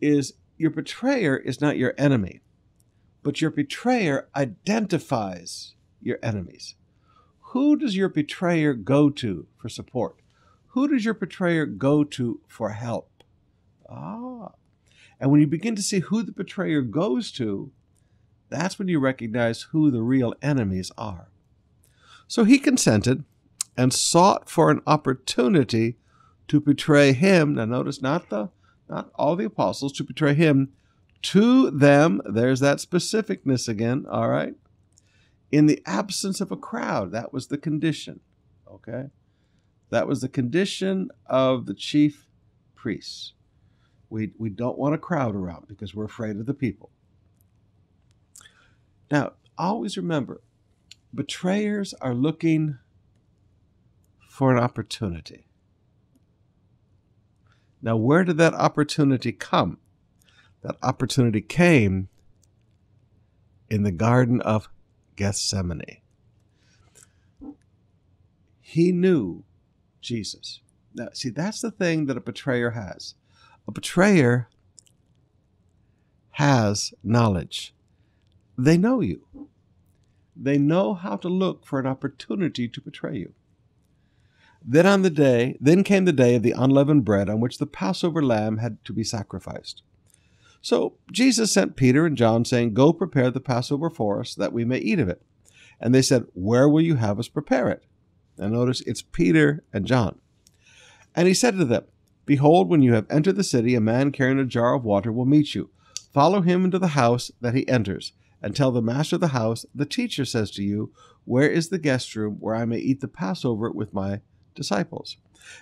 is 0.00 0.34
your 0.56 0.70
betrayer 0.70 1.36
is 1.36 1.60
not 1.60 1.76
your 1.76 1.94
enemy, 1.98 2.40
but 3.22 3.40
your 3.40 3.50
betrayer 3.50 4.28
identifies 4.34 5.74
your 6.00 6.18
enemies. 6.22 6.74
Who 7.52 7.76
does 7.76 7.96
your 7.96 8.08
betrayer 8.08 8.74
go 8.74 9.10
to 9.10 9.46
for 9.56 9.68
support? 9.68 10.16
Who 10.68 10.88
does 10.88 11.04
your 11.04 11.14
betrayer 11.14 11.66
go 11.66 12.02
to 12.04 12.40
for 12.48 12.70
help? 12.70 13.10
Ah. 13.88 14.52
And 15.20 15.30
when 15.30 15.40
you 15.40 15.46
begin 15.46 15.76
to 15.76 15.82
see 15.82 16.00
who 16.00 16.22
the 16.22 16.32
betrayer 16.32 16.82
goes 16.82 17.30
to, 17.32 17.70
that's 18.52 18.78
when 18.78 18.88
you 18.88 18.98
recognize 18.98 19.62
who 19.70 19.90
the 19.90 20.02
real 20.02 20.34
enemies 20.42 20.90
are. 20.96 21.28
So 22.28 22.44
he 22.44 22.58
consented 22.58 23.24
and 23.76 23.92
sought 23.92 24.48
for 24.48 24.70
an 24.70 24.82
opportunity 24.86 25.96
to 26.48 26.60
betray 26.60 27.12
him. 27.12 27.54
Now 27.54 27.64
notice 27.64 28.02
not 28.02 28.28
the 28.28 28.50
not 28.88 29.10
all 29.14 29.36
the 29.36 29.46
apostles 29.46 29.92
to 29.94 30.04
betray 30.04 30.34
him 30.34 30.72
to 31.22 31.70
them. 31.70 32.20
There's 32.26 32.60
that 32.60 32.78
specificness 32.78 33.68
again, 33.68 34.04
all 34.10 34.28
right? 34.28 34.54
In 35.50 35.66
the 35.66 35.82
absence 35.86 36.40
of 36.40 36.50
a 36.50 36.56
crowd, 36.56 37.12
that 37.12 37.32
was 37.32 37.46
the 37.46 37.58
condition. 37.58 38.20
Okay? 38.70 39.04
That 39.90 40.08
was 40.08 40.20
the 40.20 40.28
condition 40.28 41.10
of 41.26 41.66
the 41.66 41.74
chief 41.74 42.26
priests. 42.74 43.34
We, 44.10 44.32
we 44.38 44.50
don't 44.50 44.78
want 44.78 44.94
a 44.94 44.98
crowd 44.98 45.34
around 45.34 45.68
because 45.68 45.94
we're 45.94 46.04
afraid 46.04 46.36
of 46.36 46.46
the 46.46 46.54
people. 46.54 46.90
Now, 49.12 49.32
always 49.58 49.98
remember 49.98 50.40
betrayers 51.14 51.92
are 52.00 52.14
looking 52.14 52.78
for 54.26 54.56
an 54.56 54.58
opportunity. 54.58 55.48
Now, 57.82 57.98
where 57.98 58.24
did 58.24 58.38
that 58.38 58.54
opportunity 58.54 59.30
come? 59.30 59.76
That 60.62 60.76
opportunity 60.82 61.42
came 61.42 62.08
in 63.68 63.82
the 63.82 63.92
Garden 63.92 64.40
of 64.40 64.70
Gethsemane. 65.16 66.00
He 68.62 68.92
knew 68.92 69.44
Jesus. 70.00 70.60
Now, 70.94 71.08
see, 71.12 71.28
that's 71.28 71.60
the 71.60 71.70
thing 71.70 72.06
that 72.06 72.16
a 72.16 72.20
betrayer 72.22 72.70
has. 72.70 73.14
A 73.68 73.72
betrayer 73.72 74.48
has 76.30 76.94
knowledge. 77.04 77.74
They 78.64 78.78
know 78.78 79.00
you. 79.00 79.26
They 80.36 80.56
know 80.56 80.94
how 80.94 81.16
to 81.16 81.28
look 81.28 81.66
for 81.66 81.80
an 81.80 81.86
opportunity 81.86 82.68
to 82.68 82.80
betray 82.80 83.16
you. 83.16 83.34
Then 84.64 84.86
on 84.86 85.02
the 85.02 85.10
day, 85.10 85.56
then 85.60 85.82
came 85.82 86.04
the 86.04 86.12
day 86.12 86.36
of 86.36 86.44
the 86.44 86.54
unleavened 86.56 87.04
bread 87.04 87.28
on 87.28 87.40
which 87.40 87.58
the 87.58 87.66
Passover 87.66 88.22
lamb 88.22 88.58
had 88.58 88.84
to 88.84 88.92
be 88.92 89.02
sacrificed. 89.02 89.82
So 90.60 90.94
Jesus 91.10 91.50
sent 91.50 91.74
Peter 91.74 92.06
and 92.06 92.16
John, 92.16 92.44
saying, 92.44 92.74
Go 92.74 92.92
prepare 92.92 93.32
the 93.32 93.40
Passover 93.40 93.90
for 93.90 94.20
us, 94.20 94.36
that 94.36 94.52
we 94.52 94.64
may 94.64 94.78
eat 94.78 95.00
of 95.00 95.08
it. 95.08 95.22
And 95.80 95.92
they 95.92 96.02
said, 96.02 96.26
Where 96.32 96.68
will 96.68 96.82
you 96.82 96.94
have 96.94 97.18
us 97.18 97.26
prepare 97.26 97.68
it? 97.68 97.84
And 98.38 98.52
notice 98.52 98.80
it's 98.82 99.02
Peter 99.02 99.64
and 99.72 99.86
John. 99.86 100.20
And 101.16 101.26
he 101.26 101.34
said 101.34 101.58
to 101.58 101.64
them, 101.64 101.86
Behold, 102.26 102.68
when 102.68 102.82
you 102.82 102.94
have 102.94 103.10
entered 103.10 103.34
the 103.34 103.42
city, 103.42 103.74
a 103.74 103.80
man 103.80 104.12
carrying 104.12 104.38
a 104.38 104.44
jar 104.44 104.74
of 104.74 104.84
water 104.84 105.10
will 105.10 105.26
meet 105.26 105.56
you. 105.56 105.70
Follow 106.14 106.42
him 106.42 106.64
into 106.64 106.78
the 106.78 106.88
house 106.88 107.32
that 107.40 107.54
he 107.54 107.68
enters, 107.68 108.12
and 108.42 108.54
tell 108.54 108.72
the 108.72 108.82
master 108.82 109.16
of 109.16 109.20
the 109.20 109.28
house, 109.28 109.64
The 109.74 109.86
teacher 109.86 110.24
says 110.24 110.50
to 110.52 110.62
you, 110.62 110.92
Where 111.24 111.48
is 111.48 111.68
the 111.68 111.78
guest 111.78 112.14
room 112.16 112.36
where 112.40 112.54
I 112.54 112.64
may 112.64 112.78
eat 112.78 113.00
the 113.00 113.08
Passover 113.08 113.70
with 113.70 113.94
my 113.94 114.20
disciples? 114.54 115.16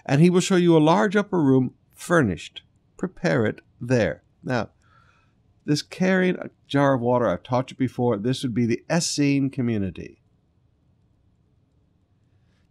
And 0.07 0.21
he 0.21 0.31
will 0.31 0.41
show 0.41 0.57
you 0.57 0.77
a 0.77 0.79
large 0.79 1.17
upper 1.17 1.41
room 1.41 1.75
furnished. 1.95 2.63
Prepare 2.97 3.47
it 3.47 3.61
there. 3.81 4.23
Now, 4.43 4.71
this 5.65 5.83
carrying 5.83 6.37
a 6.37 6.51
jar 6.67 6.95
of 6.95 7.01
water, 7.01 7.29
I've 7.29 7.43
taught 7.43 7.71
you 7.71 7.77
before, 7.77 8.17
this 8.17 8.43
would 8.43 8.55
be 8.55 8.67
the 8.67 8.83
Essene 8.91 9.51
community. 9.51 10.21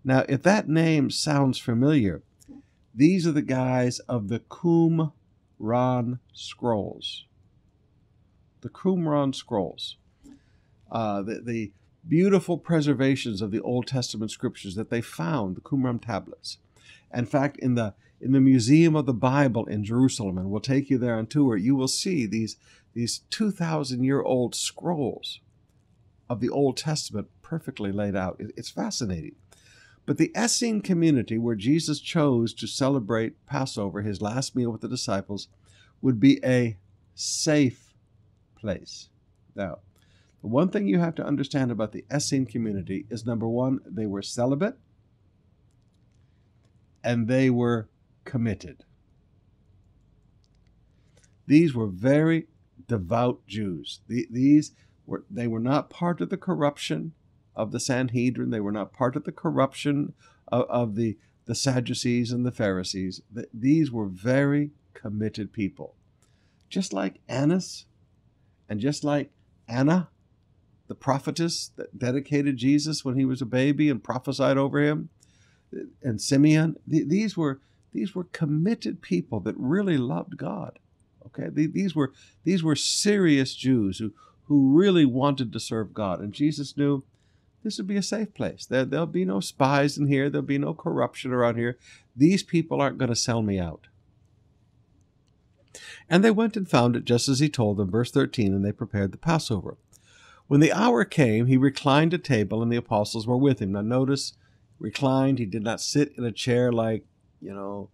Now, 0.04 0.26
if 0.28 0.42
that 0.44 0.68
name 0.68 1.10
sounds 1.12 1.60
familiar, 1.60 2.24
these 2.96 3.28
are 3.28 3.32
the 3.32 3.42
guys 3.42 4.00
of 4.00 4.28
the 4.28 4.40
Qumran 4.40 6.20
scrolls. 6.34 7.26
The 8.62 8.70
Qumran 8.70 9.34
scrolls. 9.34 9.98
Uh, 10.92 11.22
the, 11.22 11.42
the 11.44 11.72
beautiful 12.08 12.58
preservations 12.58 13.42
of 13.42 13.52
the 13.52 13.62
Old 13.62 13.88
Testament 13.88 14.32
scriptures 14.32 14.76
that 14.76 14.90
they 14.90 15.02
found, 15.02 15.56
the 15.56 15.62
Qumran 15.62 16.04
tablets. 16.04 16.58
In 17.14 17.26
fact, 17.26 17.58
in 17.58 17.76
the 17.76 17.94
in 18.22 18.34
the 18.34 18.42
Museum 18.42 18.98
of 18.98 19.06
the 19.06 19.14
Bible 19.14 19.66
in 19.66 19.86
Jerusalem, 19.86 20.38
and 20.38 20.50
we'll 20.50 20.60
take 20.60 20.90
you 20.90 20.98
there 20.98 21.16
on 21.16 21.26
tour, 21.26 21.56
you 21.56 21.76
will 21.76 21.88
see 21.88 22.26
these 22.26 22.58
these 22.94 23.20
2,000 23.30 24.04
year 24.04 24.22
old 24.22 24.56
scrolls 24.56 25.40
of 26.30 26.40
the 26.40 26.50
Old 26.50 26.76
Testament 26.78 27.28
perfectly 27.42 27.92
laid 27.92 28.16
out. 28.16 28.38
It's 28.40 28.70
fascinating. 28.70 29.36
But 30.06 30.18
the 30.18 30.32
Essene 30.36 30.82
community, 30.82 31.38
where 31.38 31.56
Jesus 31.56 32.00
chose 32.00 32.54
to 32.56 32.68
celebrate 32.68 33.46
Passover, 33.46 34.02
his 34.02 34.22
last 34.22 34.56
meal 34.56 34.72
with 34.72 34.82
the 34.82 34.88
disciples, 34.88 35.48
would 36.02 36.20
be 36.20 36.40
a 36.44 36.78
safe 37.14 37.89
place. 38.60 39.10
Now, 39.56 39.80
the 40.42 40.48
one 40.48 40.70
thing 40.70 40.88
you 40.88 41.00
have 41.00 41.16
to 41.16 41.26
understand 41.26 41.72
about 41.72 41.92
the 41.92 42.06
Essene 42.12 42.46
community 42.46 43.06
is 43.10 43.26
number 43.26 43.48
one, 43.48 43.80
they 43.86 44.06
were 44.06 44.22
celibate 44.22 44.78
and 47.04 47.28
they 47.28 47.50
were 47.50 47.90
committed. 48.26 48.86
These 51.48 51.74
were 51.74 51.88
very 51.88 52.48
devout 52.88 53.46
Jews. 53.48 54.02
These 54.08 54.72
were 55.06 55.26
they 55.30 55.48
were 55.48 55.60
not 55.60 55.90
part 55.90 56.22
of 56.22 56.30
the 56.30 56.38
corruption 56.38 57.14
of 57.56 57.72
the 57.72 57.80
Sanhedrin. 57.80 58.52
They 58.52 58.60
were 58.60 58.72
not 58.72 58.94
part 58.94 59.16
of 59.16 59.24
the 59.24 59.32
corruption 59.32 60.14
of, 60.50 60.66
of 60.70 60.96
the 60.96 61.18
the 61.46 61.56
Sadducees 61.56 62.32
and 62.32 62.46
the 62.46 62.52
Pharisees. 62.52 63.22
These 63.52 63.92
were 63.92 64.06
very 64.06 64.72
committed 64.94 65.52
people, 65.52 65.96
just 66.70 66.94
like 66.94 67.20
Annas, 67.28 67.86
and 68.70 68.80
just 68.80 69.04
like 69.04 69.32
Anna, 69.68 70.10
the 70.88 70.96
prophetess 70.96 71.72
that 71.76 71.98
dedicated 71.98 72.58
Jesus 72.58 73.04
when 73.04 73.16
he 73.16 73.26
was 73.26 73.42
a 73.42 73.46
baby 73.46 73.90
and 73.90 74.04
prophesied 74.04 74.58
over 74.58 74.80
him, 74.80 75.10
and 76.02 76.22
Simeon. 76.22 76.76
These 76.88 77.38
were 77.38 77.62
these 77.92 78.14
were 78.16 78.26
committed 78.26 79.02
people 79.02 79.40
that 79.42 79.56
really 79.58 79.98
loved 79.98 80.38
God. 80.38 80.80
Okay, 81.26 81.50
these 81.52 81.96
were 81.96 82.14
these 82.44 82.64
were 82.64 82.76
serious 82.76 83.56
Jews 83.56 84.00
who 84.00 84.14
who 84.46 84.76
really 84.76 85.06
wanted 85.06 85.54
to 85.54 85.60
serve 85.60 85.94
God, 85.94 86.22
and 86.22 86.34
Jesus 86.34 86.76
knew 86.76 87.04
this 87.64 87.78
would 87.78 87.88
be 87.88 87.98
a 87.98 88.04
safe 88.04 88.34
place. 88.34 88.66
There, 88.66 88.86
there'll 88.86 89.06
be 89.06 89.26
no 89.26 89.42
spies 89.42 89.98
in 89.98 90.08
here. 90.08 90.30
There'll 90.30 90.46
be 90.46 90.58
no 90.58 90.74
corruption 90.74 91.32
around 91.32 91.58
here. 91.58 91.78
These 92.16 92.44
people 92.44 92.82
aren't 92.82 92.98
going 92.98 93.10
to 93.10 93.16
sell 93.16 93.42
me 93.42 93.60
out. 93.60 93.88
And 96.10 96.24
they 96.24 96.32
went 96.32 96.58
and 96.58 96.68
found 96.68 96.96
it 96.96 97.06
just 97.06 97.30
as 97.30 97.40
he 97.40 97.50
told 97.50 97.78
them, 97.78 97.92
verse 97.92 98.12
13, 98.12 98.54
and 98.54 98.66
they 98.66 98.72
prepared 98.72 99.12
the 99.12 99.18
Passover. 99.18 99.78
When 100.48 100.60
the 100.60 100.74
hour 100.74 101.06
came, 101.06 101.46
he 101.46 101.58
reclined 101.58 102.14
at 102.14 102.24
table, 102.24 102.64
and 102.64 102.72
the 102.72 102.78
apostles 102.78 103.28
were 103.28 103.38
with 103.38 103.62
him. 103.62 103.74
Now, 103.74 103.82
notice, 103.82 104.34
reclined, 104.80 105.38
he 105.38 105.46
did 105.46 105.62
not 105.62 105.82
sit 105.82 106.14
in 106.18 106.26
a 106.26 106.32
chair 106.32 106.72
like, 106.72 107.06
you 107.40 107.54
know, 107.54 107.92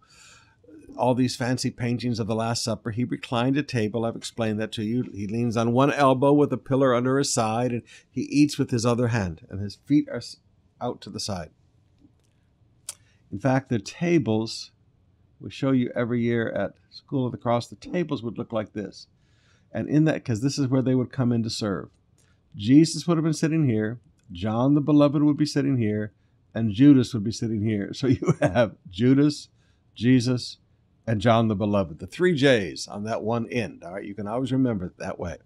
all 0.96 1.14
these 1.14 1.36
fancy 1.36 1.70
paintings 1.70 2.18
of 2.18 2.26
the 2.26 2.34
Last 2.34 2.64
Supper. 2.64 2.90
He 2.90 3.04
reclined 3.04 3.58
at 3.58 3.68
table. 3.68 4.06
I've 4.06 4.16
explained 4.16 4.58
that 4.60 4.72
to 4.72 4.82
you. 4.82 5.02
He 5.12 5.26
leans 5.26 5.56
on 5.56 5.72
one 5.72 5.92
elbow 5.92 6.32
with 6.32 6.50
a 6.52 6.56
pillar 6.56 6.94
under 6.94 7.18
his 7.18 7.30
side, 7.30 7.72
and 7.72 7.82
he 8.10 8.22
eats 8.22 8.56
with 8.56 8.70
his 8.70 8.86
other 8.86 9.08
hand, 9.08 9.46
and 9.50 9.60
his 9.60 9.76
feet 9.84 10.08
are 10.10 10.22
out 10.80 11.02
to 11.02 11.10
the 11.10 11.20
side. 11.20 11.50
In 13.30 13.38
fact, 13.38 13.68
the 13.68 13.78
tables 13.78 14.70
we 15.38 15.50
show 15.50 15.72
you 15.72 15.92
every 15.94 16.22
year 16.22 16.50
at 16.50 16.72
School 16.96 17.26
of 17.26 17.32
the 17.32 17.38
Cross, 17.38 17.68
the 17.68 17.76
tables 17.76 18.22
would 18.22 18.38
look 18.38 18.52
like 18.52 18.72
this. 18.72 19.06
And 19.72 19.88
in 19.88 20.04
that, 20.04 20.14
because 20.14 20.40
this 20.40 20.58
is 20.58 20.68
where 20.68 20.82
they 20.82 20.94
would 20.94 21.12
come 21.12 21.32
in 21.32 21.42
to 21.42 21.50
serve. 21.50 21.90
Jesus 22.54 23.06
would 23.06 23.18
have 23.18 23.24
been 23.24 23.34
sitting 23.34 23.68
here, 23.68 24.00
John 24.32 24.74
the 24.74 24.80
Beloved 24.80 25.22
would 25.22 25.36
be 25.36 25.46
sitting 25.46 25.76
here, 25.76 26.12
and 26.54 26.72
Judas 26.72 27.12
would 27.12 27.24
be 27.24 27.32
sitting 27.32 27.62
here. 27.62 27.92
So 27.92 28.06
you 28.06 28.34
have 28.40 28.76
Judas, 28.90 29.48
Jesus, 29.94 30.58
and 31.06 31.20
John 31.20 31.48
the 31.48 31.54
Beloved. 31.54 31.98
The 31.98 32.06
three 32.06 32.34
J's 32.34 32.88
on 32.88 33.04
that 33.04 33.22
one 33.22 33.46
end. 33.50 33.84
All 33.84 33.94
right, 33.94 34.04
you 34.04 34.14
can 34.14 34.26
always 34.26 34.52
remember 34.52 34.86
it 34.86 34.98
that 34.98 35.18
way. 35.18 35.36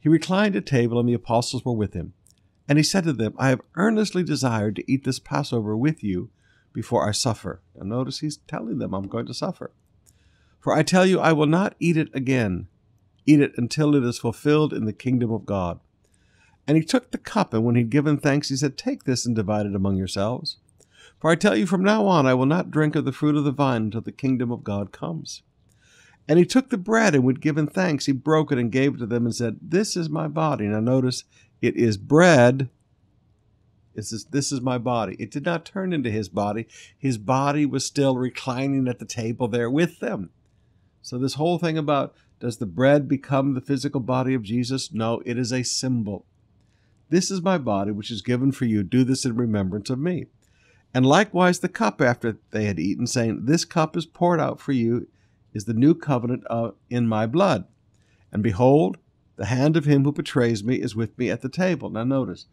He 0.00 0.08
reclined 0.08 0.56
at 0.56 0.66
table, 0.66 0.98
and 0.98 1.08
the 1.08 1.14
apostles 1.14 1.64
were 1.64 1.72
with 1.72 1.92
him. 1.92 2.14
And 2.68 2.78
he 2.78 2.84
said 2.84 3.04
to 3.04 3.12
them, 3.12 3.34
I 3.38 3.50
have 3.50 3.60
earnestly 3.74 4.22
desired 4.22 4.76
to 4.76 4.90
eat 4.90 5.04
this 5.04 5.18
Passover 5.18 5.76
with 5.76 6.02
you 6.02 6.30
before 6.76 7.08
I 7.08 7.12
suffer. 7.12 7.62
Now 7.74 7.86
notice 7.86 8.20
he's 8.20 8.36
telling 8.36 8.76
them, 8.76 8.92
I'm 8.92 9.08
going 9.08 9.24
to 9.28 9.34
suffer. 9.34 9.70
For 10.60 10.74
I 10.74 10.82
tell 10.82 11.06
you, 11.06 11.18
I 11.18 11.32
will 11.32 11.46
not 11.46 11.74
eat 11.80 11.96
it 11.96 12.10
again, 12.12 12.68
eat 13.24 13.40
it 13.40 13.52
until 13.56 13.94
it 13.94 14.04
is 14.04 14.18
fulfilled 14.18 14.74
in 14.74 14.84
the 14.84 14.92
kingdom 14.92 15.32
of 15.32 15.46
God. 15.46 15.80
And 16.68 16.76
he 16.76 16.84
took 16.84 17.12
the 17.12 17.18
cup, 17.18 17.54
and 17.54 17.64
when 17.64 17.76
he'd 17.76 17.88
given 17.88 18.18
thanks, 18.18 18.50
he 18.50 18.56
said, 18.56 18.76
Take 18.76 19.04
this 19.04 19.24
and 19.24 19.34
divide 19.34 19.64
it 19.64 19.74
among 19.74 19.96
yourselves. 19.96 20.58
For 21.18 21.30
I 21.30 21.34
tell 21.34 21.56
you, 21.56 21.64
from 21.64 21.82
now 21.82 22.04
on 22.04 22.26
I 22.26 22.34
will 22.34 22.44
not 22.44 22.70
drink 22.70 22.94
of 22.94 23.06
the 23.06 23.12
fruit 23.12 23.36
of 23.36 23.44
the 23.44 23.52
vine 23.52 23.84
until 23.84 24.02
the 24.02 24.12
kingdom 24.12 24.52
of 24.52 24.62
God 24.62 24.92
comes. 24.92 25.40
And 26.28 26.38
he 26.38 26.44
took 26.44 26.68
the 26.68 26.76
bread, 26.76 27.14
and 27.14 27.24
when 27.24 27.36
he'd 27.36 27.40
given 27.40 27.68
thanks, 27.68 28.04
he 28.04 28.12
broke 28.12 28.52
it 28.52 28.58
and 28.58 28.70
gave 28.70 28.96
it 28.96 28.98
to 28.98 29.06
them 29.06 29.24
and 29.24 29.34
said, 29.34 29.56
This 29.62 29.96
is 29.96 30.10
my 30.10 30.28
body. 30.28 30.66
Now 30.66 30.80
notice, 30.80 31.24
it 31.62 31.74
is 31.74 31.96
bread. 31.96 32.68
This 33.96 34.12
is, 34.12 34.26
this 34.26 34.52
is 34.52 34.60
my 34.60 34.76
body. 34.76 35.16
It 35.18 35.30
did 35.30 35.44
not 35.44 35.64
turn 35.64 35.92
into 35.92 36.10
his 36.10 36.28
body. 36.28 36.68
His 36.96 37.16
body 37.16 37.64
was 37.64 37.84
still 37.84 38.16
reclining 38.16 38.86
at 38.88 38.98
the 38.98 39.06
table 39.06 39.48
there 39.48 39.70
with 39.70 40.00
them. 40.00 40.30
So, 41.00 41.18
this 41.18 41.34
whole 41.34 41.58
thing 41.58 41.78
about 41.78 42.14
does 42.38 42.58
the 42.58 42.66
bread 42.66 43.08
become 43.08 43.54
the 43.54 43.60
physical 43.60 44.00
body 44.00 44.34
of 44.34 44.42
Jesus? 44.42 44.92
No, 44.92 45.22
it 45.24 45.38
is 45.38 45.52
a 45.52 45.62
symbol. 45.62 46.26
This 47.08 47.30
is 47.30 47.40
my 47.40 47.56
body, 47.56 47.92
which 47.92 48.10
is 48.10 48.20
given 48.20 48.52
for 48.52 48.66
you. 48.66 48.82
Do 48.82 49.02
this 49.02 49.24
in 49.24 49.34
remembrance 49.34 49.88
of 49.88 49.98
me. 49.98 50.26
And 50.92 51.06
likewise 51.06 51.60
the 51.60 51.68
cup 51.68 52.02
after 52.02 52.38
they 52.50 52.64
had 52.64 52.78
eaten, 52.78 53.06
saying, 53.06 53.46
This 53.46 53.64
cup 53.64 53.96
is 53.96 54.04
poured 54.04 54.40
out 54.40 54.60
for 54.60 54.72
you, 54.72 55.08
is 55.54 55.64
the 55.64 55.72
new 55.72 55.94
covenant 55.94 56.44
of, 56.46 56.74
in 56.90 57.06
my 57.06 57.26
blood. 57.26 57.64
And 58.30 58.42
behold, 58.42 58.98
the 59.36 59.46
hand 59.46 59.76
of 59.76 59.84
him 59.86 60.04
who 60.04 60.12
betrays 60.12 60.64
me 60.64 60.76
is 60.76 60.96
with 60.96 61.16
me 61.16 61.30
at 61.30 61.40
the 61.40 61.48
table. 61.48 61.88
Now 61.88 62.04
notice, 62.04 62.46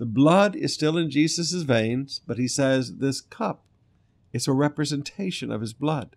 the 0.00 0.06
blood 0.06 0.56
is 0.56 0.72
still 0.72 0.96
in 0.96 1.10
Jesus' 1.10 1.52
veins, 1.60 2.22
but 2.26 2.38
he 2.38 2.48
says 2.48 2.96
this 2.96 3.20
cup 3.20 3.66
is 4.32 4.48
a 4.48 4.52
representation 4.54 5.52
of 5.52 5.60
his 5.60 5.74
blood. 5.74 6.16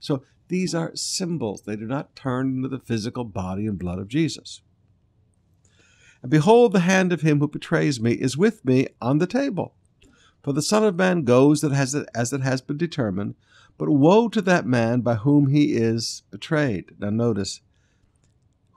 So 0.00 0.24
these 0.48 0.74
are 0.74 0.96
symbols. 0.96 1.62
They 1.62 1.76
do 1.76 1.86
not 1.86 2.16
turn 2.16 2.56
into 2.56 2.68
the 2.68 2.80
physical 2.80 3.22
body 3.22 3.68
and 3.68 3.78
blood 3.78 4.00
of 4.00 4.08
Jesus. 4.08 4.62
And 6.22 6.30
behold, 6.32 6.72
the 6.72 6.80
hand 6.80 7.12
of 7.12 7.20
him 7.20 7.38
who 7.38 7.46
betrays 7.46 8.00
me 8.00 8.14
is 8.14 8.36
with 8.36 8.64
me 8.64 8.88
on 9.00 9.18
the 9.18 9.28
table. 9.28 9.76
For 10.42 10.52
the 10.52 10.60
Son 10.60 10.82
of 10.82 10.96
Man 10.96 11.22
goes 11.22 11.62
as 11.62 11.94
it 11.94 12.40
has 12.42 12.60
been 12.62 12.78
determined, 12.78 13.36
but 13.78 13.90
woe 13.90 14.28
to 14.28 14.42
that 14.42 14.66
man 14.66 15.02
by 15.02 15.14
whom 15.14 15.50
he 15.50 15.74
is 15.74 16.24
betrayed. 16.32 16.96
Now 16.98 17.10
notice, 17.10 17.60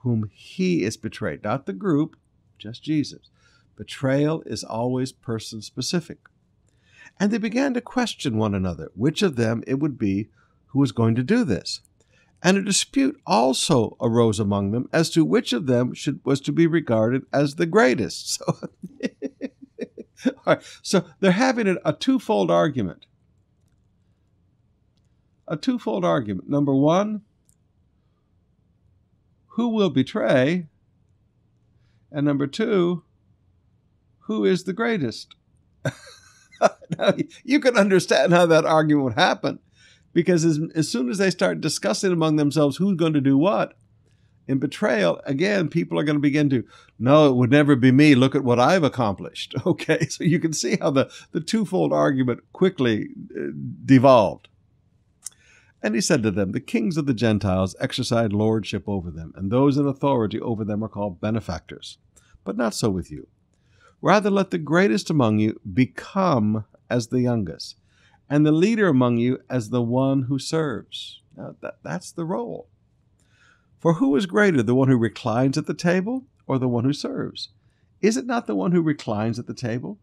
whom 0.03 0.29
he 0.31 0.83
is 0.83 0.95
betrayed, 0.95 1.43
not 1.43 1.65
the 1.65 1.73
group, 1.73 2.15
just 2.59 2.83
Jesus. 2.83 3.31
Betrayal 3.77 4.41
is 4.45 4.63
always 4.63 5.11
person 5.11 5.61
specific. 5.61 6.17
And 7.19 7.31
they 7.31 7.37
began 7.37 7.73
to 7.75 7.81
question 7.81 8.37
one 8.37 8.53
another, 8.53 8.89
which 8.95 9.21
of 9.21 9.35
them 9.35 9.63
it 9.65 9.79
would 9.79 9.97
be 9.97 10.29
who 10.67 10.79
was 10.79 10.91
going 10.91 11.15
to 11.15 11.23
do 11.23 11.43
this. 11.43 11.81
And 12.43 12.57
a 12.57 12.61
dispute 12.61 13.19
also 13.25 13.97
arose 13.99 14.39
among 14.39 14.71
them 14.71 14.89
as 14.91 15.09
to 15.11 15.25
which 15.25 15.53
of 15.53 15.65
them 15.65 15.93
should, 15.93 16.19
was 16.23 16.41
to 16.41 16.51
be 16.51 16.67
regarded 16.67 17.23
as 17.31 17.55
the 17.55 17.65
greatest. 17.65 18.41
So, 20.19 20.59
so 20.81 21.05
they're 21.19 21.31
having 21.31 21.67
a, 21.67 21.75
a 21.85 21.93
twofold 21.93 22.49
argument. 22.49 23.05
A 25.47 25.55
twofold 25.55 26.03
argument. 26.03 26.49
Number 26.49 26.73
one, 26.73 27.21
who 29.49 29.69
will 29.69 29.91
betray? 29.91 30.67
And 32.11 32.25
number 32.25 32.47
two, 32.47 33.03
who 34.27 34.45
is 34.45 34.63
the 34.63 34.73
greatest? 34.73 35.35
now, 36.97 37.13
you 37.43 37.59
can 37.59 37.77
understand 37.77 38.33
how 38.33 38.45
that 38.45 38.65
argument 38.65 39.05
would 39.05 39.13
happen 39.13 39.59
because 40.13 40.43
as, 40.45 40.59
as 40.75 40.89
soon 40.89 41.09
as 41.09 41.17
they 41.17 41.29
start 41.29 41.61
discussing 41.61 42.11
among 42.11 42.35
themselves 42.35 42.77
who's 42.77 42.97
going 42.97 43.13
to 43.13 43.21
do 43.21 43.37
what, 43.37 43.73
in 44.47 44.59
betrayal, 44.59 45.21
again, 45.25 45.67
people 45.69 45.99
are 45.99 46.03
going 46.03 46.15
to 46.15 46.21
begin 46.21 46.49
to, 46.49 46.63
no, 46.97 47.27
it 47.29 47.35
would 47.35 47.51
never 47.51 47.75
be 47.75 47.91
me. 47.91 48.15
Look 48.15 48.33
at 48.35 48.43
what 48.43 48.59
I've 48.59 48.83
accomplished. 48.83 49.55
Okay, 49.65 50.07
so 50.07 50.23
you 50.23 50.39
can 50.39 50.53
see 50.53 50.77
how 50.79 50.91
the, 50.91 51.11
the 51.31 51.41
twofold 51.41 51.91
argument 51.91 52.39
quickly 52.53 53.09
uh, 53.37 53.49
devolved. 53.83 54.47
And 55.83 55.93
he 55.93 56.01
said 56.01 56.23
to 56.23 56.31
them, 56.31 56.51
The 56.51 56.59
kings 56.61 56.97
of 56.97 57.05
the 57.05 57.13
Gentiles 57.13 57.75
exercise 57.79 58.31
lordship 58.31 58.87
over 58.87 59.11
them, 59.11 59.33
and 59.35 59.51
those 59.51 59.77
in 59.77 59.85
authority 59.85 60.39
over 60.39 60.63
them 60.63 60.83
are 60.83 60.89
called 60.89 61.21
benefactors. 61.21 61.97
But 62.43 62.57
not 62.57 62.73
so 62.73 62.89
with 62.89 63.11
you. 63.11 63.27
Rather, 64.01 64.29
let 64.29 64.51
the 64.51 64.57
greatest 64.57 65.09
among 65.09 65.39
you 65.39 65.59
become 65.73 66.65
as 66.89 67.07
the 67.07 67.21
youngest, 67.21 67.75
and 68.29 68.45
the 68.45 68.51
leader 68.51 68.87
among 68.87 69.17
you 69.17 69.39
as 69.49 69.69
the 69.69 69.81
one 69.81 70.23
who 70.23 70.37
serves. 70.37 71.21
Now, 71.35 71.55
that, 71.61 71.77
that's 71.83 72.11
the 72.11 72.25
role. 72.25 72.67
For 73.79 73.93
who 73.93 74.15
is 74.15 74.25
greater, 74.25 74.63
the 74.63 74.75
one 74.75 74.87
who 74.87 74.97
reclines 74.97 75.57
at 75.57 75.65
the 75.65 75.73
table 75.73 76.25
or 76.47 76.57
the 76.57 76.67
one 76.67 76.83
who 76.83 76.93
serves? 76.93 77.49
Is 78.01 78.17
it 78.17 78.25
not 78.25 78.47
the 78.47 78.55
one 78.55 78.71
who 78.71 78.81
reclines 78.81 79.39
at 79.39 79.47
the 79.47 79.53
table? 79.53 79.99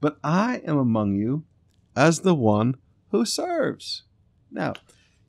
But 0.00 0.18
I 0.22 0.62
am 0.66 0.76
among 0.76 1.14
you 1.14 1.44
as 1.96 2.20
the 2.20 2.34
one 2.34 2.76
who 3.10 3.24
serves. 3.24 4.02
Now, 4.50 4.74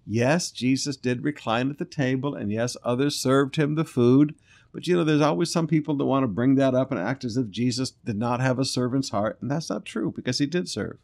yes, 0.05 0.51
Jesus 0.51 0.97
did 0.97 1.23
recline 1.23 1.69
at 1.69 1.77
the 1.77 1.85
table, 1.85 2.35
and 2.35 2.51
yes, 2.51 2.75
others 2.83 3.15
served 3.15 3.55
him 3.55 3.75
the 3.75 3.85
food. 3.85 4.35
But 4.75 4.87
you 4.87 4.97
know, 4.97 5.05
there's 5.05 5.21
always 5.21 5.53
some 5.53 5.67
people 5.67 5.95
that 5.95 6.05
want 6.05 6.23
to 6.23 6.27
bring 6.27 6.55
that 6.55 6.75
up 6.75 6.91
and 6.91 6.99
act 6.99 7.23
as 7.23 7.37
if 7.37 7.49
Jesus 7.49 7.91
did 7.91 8.17
not 8.17 8.41
have 8.41 8.59
a 8.59 8.65
servant's 8.65 9.09
heart, 9.09 9.37
and 9.39 9.49
that's 9.49 9.69
not 9.69 9.85
true 9.85 10.11
because 10.13 10.39
he 10.39 10.45
did 10.45 10.67
serve. 10.67 10.97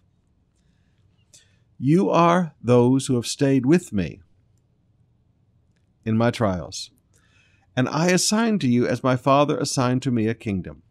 You 1.80 2.10
are 2.10 2.54
those 2.62 3.08
who 3.08 3.16
have 3.16 3.26
stayed 3.26 3.66
with 3.66 3.94
me 3.94 4.20
in 6.04 6.18
my 6.18 6.32
trials. 6.32 6.92
And 7.74 7.88
I 7.88 8.08
assign 8.08 8.60
to 8.60 8.68
you, 8.68 8.86
as 8.86 9.06
my 9.06 9.16
Father 9.16 9.58
assigned 9.58 10.02
to 10.02 10.12
me, 10.12 10.28
a 10.28 10.34
kingdom, 10.34 10.84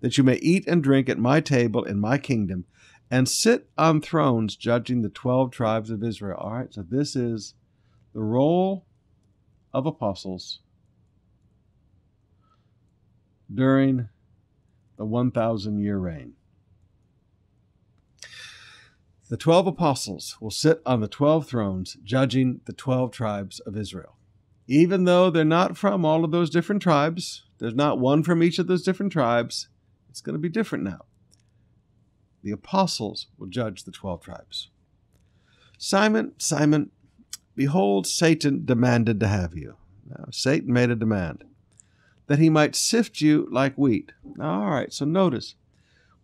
that 0.00 0.16
you 0.16 0.22
may 0.22 0.36
eat 0.36 0.68
and 0.68 0.84
drink 0.84 1.08
at 1.08 1.18
my 1.18 1.40
table 1.40 1.82
in 1.82 1.98
my 1.98 2.16
kingdom, 2.16 2.64
and 3.10 3.28
sit 3.28 3.68
on 3.76 4.00
thrones 4.00 4.54
judging 4.54 5.02
the 5.02 5.08
12 5.08 5.50
tribes 5.50 5.90
of 5.90 6.04
Israel. 6.04 6.38
All 6.38 6.52
right, 6.52 6.72
so 6.72 6.82
this 6.88 7.16
is 7.16 7.54
the 8.14 8.20
role 8.20 8.86
of 9.74 9.84
apostles 9.84 10.60
during 13.52 14.08
the 14.96 15.04
1,000 15.04 15.78
year 15.80 15.98
reign. 15.98 16.34
The 19.28 19.36
12 19.36 19.68
apostles 19.68 20.36
will 20.40 20.50
sit 20.50 20.82
on 20.84 21.00
the 21.00 21.08
12 21.08 21.46
thrones 21.46 21.96
judging 22.02 22.60
the 22.64 22.72
12 22.72 23.12
tribes 23.12 23.60
of 23.60 23.76
Israel 23.76 24.16
even 24.70 25.02
though 25.02 25.30
they're 25.30 25.44
not 25.44 25.76
from 25.76 26.04
all 26.04 26.24
of 26.24 26.30
those 26.30 26.48
different 26.48 26.80
tribes, 26.80 27.42
there's 27.58 27.74
not 27.74 27.98
one 27.98 28.22
from 28.22 28.40
each 28.40 28.60
of 28.60 28.68
those 28.68 28.84
different 28.84 29.10
tribes, 29.10 29.68
it's 30.08 30.20
going 30.20 30.34
to 30.34 30.38
be 30.38 30.48
different 30.48 30.84
now. 30.84 31.06
The 32.44 32.52
apostles 32.52 33.26
will 33.36 33.48
judge 33.48 33.82
the 33.82 33.90
12 33.90 34.22
tribes. 34.22 34.70
Simon, 35.76 36.34
Simon, 36.38 36.92
behold, 37.56 38.06
Satan 38.06 38.64
demanded 38.64 39.18
to 39.18 39.26
have 39.26 39.56
you. 39.56 39.74
Now, 40.08 40.26
Satan 40.30 40.72
made 40.72 40.90
a 40.90 40.94
demand 40.94 41.42
that 42.30 42.38
he 42.38 42.48
might 42.48 42.76
sift 42.76 43.20
you 43.20 43.48
like 43.50 43.74
wheat. 43.74 44.12
All 44.40 44.70
right, 44.70 44.92
so 44.92 45.04
notice 45.04 45.56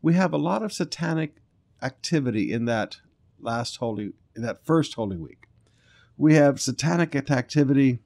we 0.01 0.14
have 0.14 0.33
a 0.33 0.38
lot 0.38 0.62
of 0.62 0.73
satanic 0.73 1.35
activity 1.83 2.53
in 2.53 2.64
that 2.66 2.99
last 3.40 3.79
holy, 3.79 4.12
in 4.37 4.42
that 4.42 4.64
first 4.64 4.95
holy 4.95 5.16
week. 5.16 5.49
We 6.16 6.35
have 6.35 6.61
satanic 6.61 7.16
activity 7.16 7.99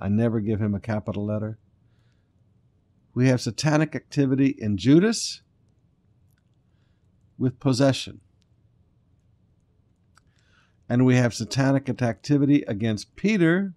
I 0.00 0.08
never 0.08 0.40
give 0.40 0.60
him 0.60 0.74
a 0.74 0.80
capital 0.80 1.24
letter. 1.24 1.56
We 3.14 3.28
have 3.28 3.40
satanic 3.40 3.94
activity 3.94 4.56
in 4.58 4.76
Judas 4.76 5.42
with 7.38 7.60
possession. 7.60 8.22
And 10.88 11.04
we 11.04 11.16
have 11.16 11.34
satanic 11.34 11.88
activity 11.88 12.62
against 12.66 13.14
Peter 13.14 13.74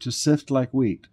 to 0.00 0.10
sift 0.10 0.50
like 0.50 0.72
wheat. 0.72 1.06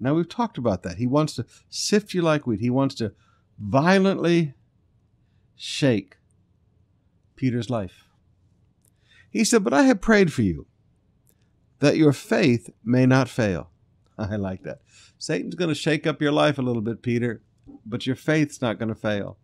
Now 0.00 0.14
we've 0.14 0.28
talked 0.28 0.58
about 0.58 0.82
that. 0.82 0.96
He 0.96 1.06
wants 1.06 1.34
to 1.36 1.46
sift 1.70 2.12
you 2.12 2.22
like 2.22 2.46
wheat. 2.46 2.60
He 2.60 2.70
wants 2.70 2.96
to 2.96 3.12
violently 3.58 4.54
shake 5.54 6.16
Peter's 7.36 7.70
life. 7.70 8.04
He 9.30 9.44
said, 9.44 9.62
But 9.62 9.72
I 9.72 9.84
have 9.84 10.00
prayed 10.00 10.32
for 10.32 10.42
you 10.42 10.66
that 11.78 11.96
your 11.96 12.12
faith 12.12 12.70
may 12.84 13.06
not 13.06 13.28
fail. 13.28 13.70
I 14.18 14.36
like 14.36 14.64
that. 14.64 14.80
Satan's 15.18 15.54
going 15.54 15.68
to 15.68 15.74
shake 15.74 16.06
up 16.06 16.20
your 16.20 16.32
life 16.32 16.58
a 16.58 16.62
little 16.62 16.82
bit, 16.82 17.02
Peter, 17.02 17.42
but 17.86 18.06
your 18.06 18.16
faith's 18.16 18.60
not 18.60 18.78
going 18.78 18.88
to 18.88 18.94
fail. 18.94 19.38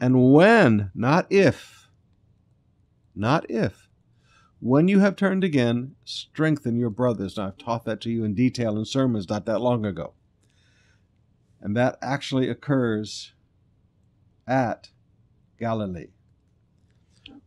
And 0.00 0.32
when, 0.32 0.90
not 0.94 1.26
if, 1.30 1.88
not 3.14 3.48
if, 3.50 3.88
when 4.60 4.88
you 4.88 5.00
have 5.00 5.16
turned 5.16 5.44
again, 5.44 5.94
strengthen 6.04 6.76
your 6.76 6.90
brothers. 6.90 7.36
Now, 7.36 7.48
I've 7.48 7.58
taught 7.58 7.84
that 7.84 8.00
to 8.02 8.10
you 8.10 8.24
in 8.24 8.34
detail 8.34 8.78
in 8.78 8.84
sermons 8.84 9.28
not 9.28 9.46
that 9.46 9.60
long 9.60 9.84
ago. 9.84 10.14
And 11.60 11.76
that 11.76 11.98
actually 12.02 12.48
occurs 12.48 13.32
at 14.46 14.90
Galilee 15.58 16.08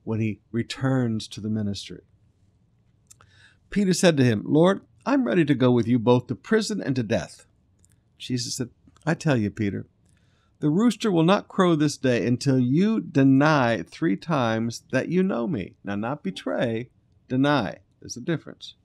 when 0.04 0.20
he 0.20 0.42
returns 0.52 1.28
to 1.28 1.42
the 1.42 1.50
ministry. 1.50 2.02
Peter 3.70 3.94
said 3.94 4.16
to 4.18 4.24
him, 4.24 4.44
Lord, 4.46 4.82
I'm 5.06 5.26
ready 5.26 5.46
to 5.46 5.56
go 5.56 5.72
with 5.72 5.88
you 5.88 6.00
both 6.00 6.28
to 6.28 6.36
prison 6.36 6.82
and 6.82 6.96
to 6.96 7.04
death. 7.04 7.46
Jesus 8.18 8.56
said, 8.56 8.70
I 9.06 9.14
tell 9.14 9.38
you, 9.38 9.50
Peter, 9.50 9.86
the 10.60 10.70
rooster 10.70 11.12
will 11.12 11.24
not 11.24 11.48
crow 11.48 11.76
this 11.76 11.98
day 11.98 12.26
until 12.26 12.58
you 12.58 13.00
deny 13.00 13.84
three 13.84 14.16
times 14.16 14.84
that 14.92 15.10
you 15.10 15.22
know 15.22 15.48
me. 15.48 15.76
Now, 15.84 15.96
not 15.96 16.24
betray, 16.24 16.90
deny. 17.28 17.78
There's 18.00 18.18
a 18.18 18.22
difference. 18.22 18.76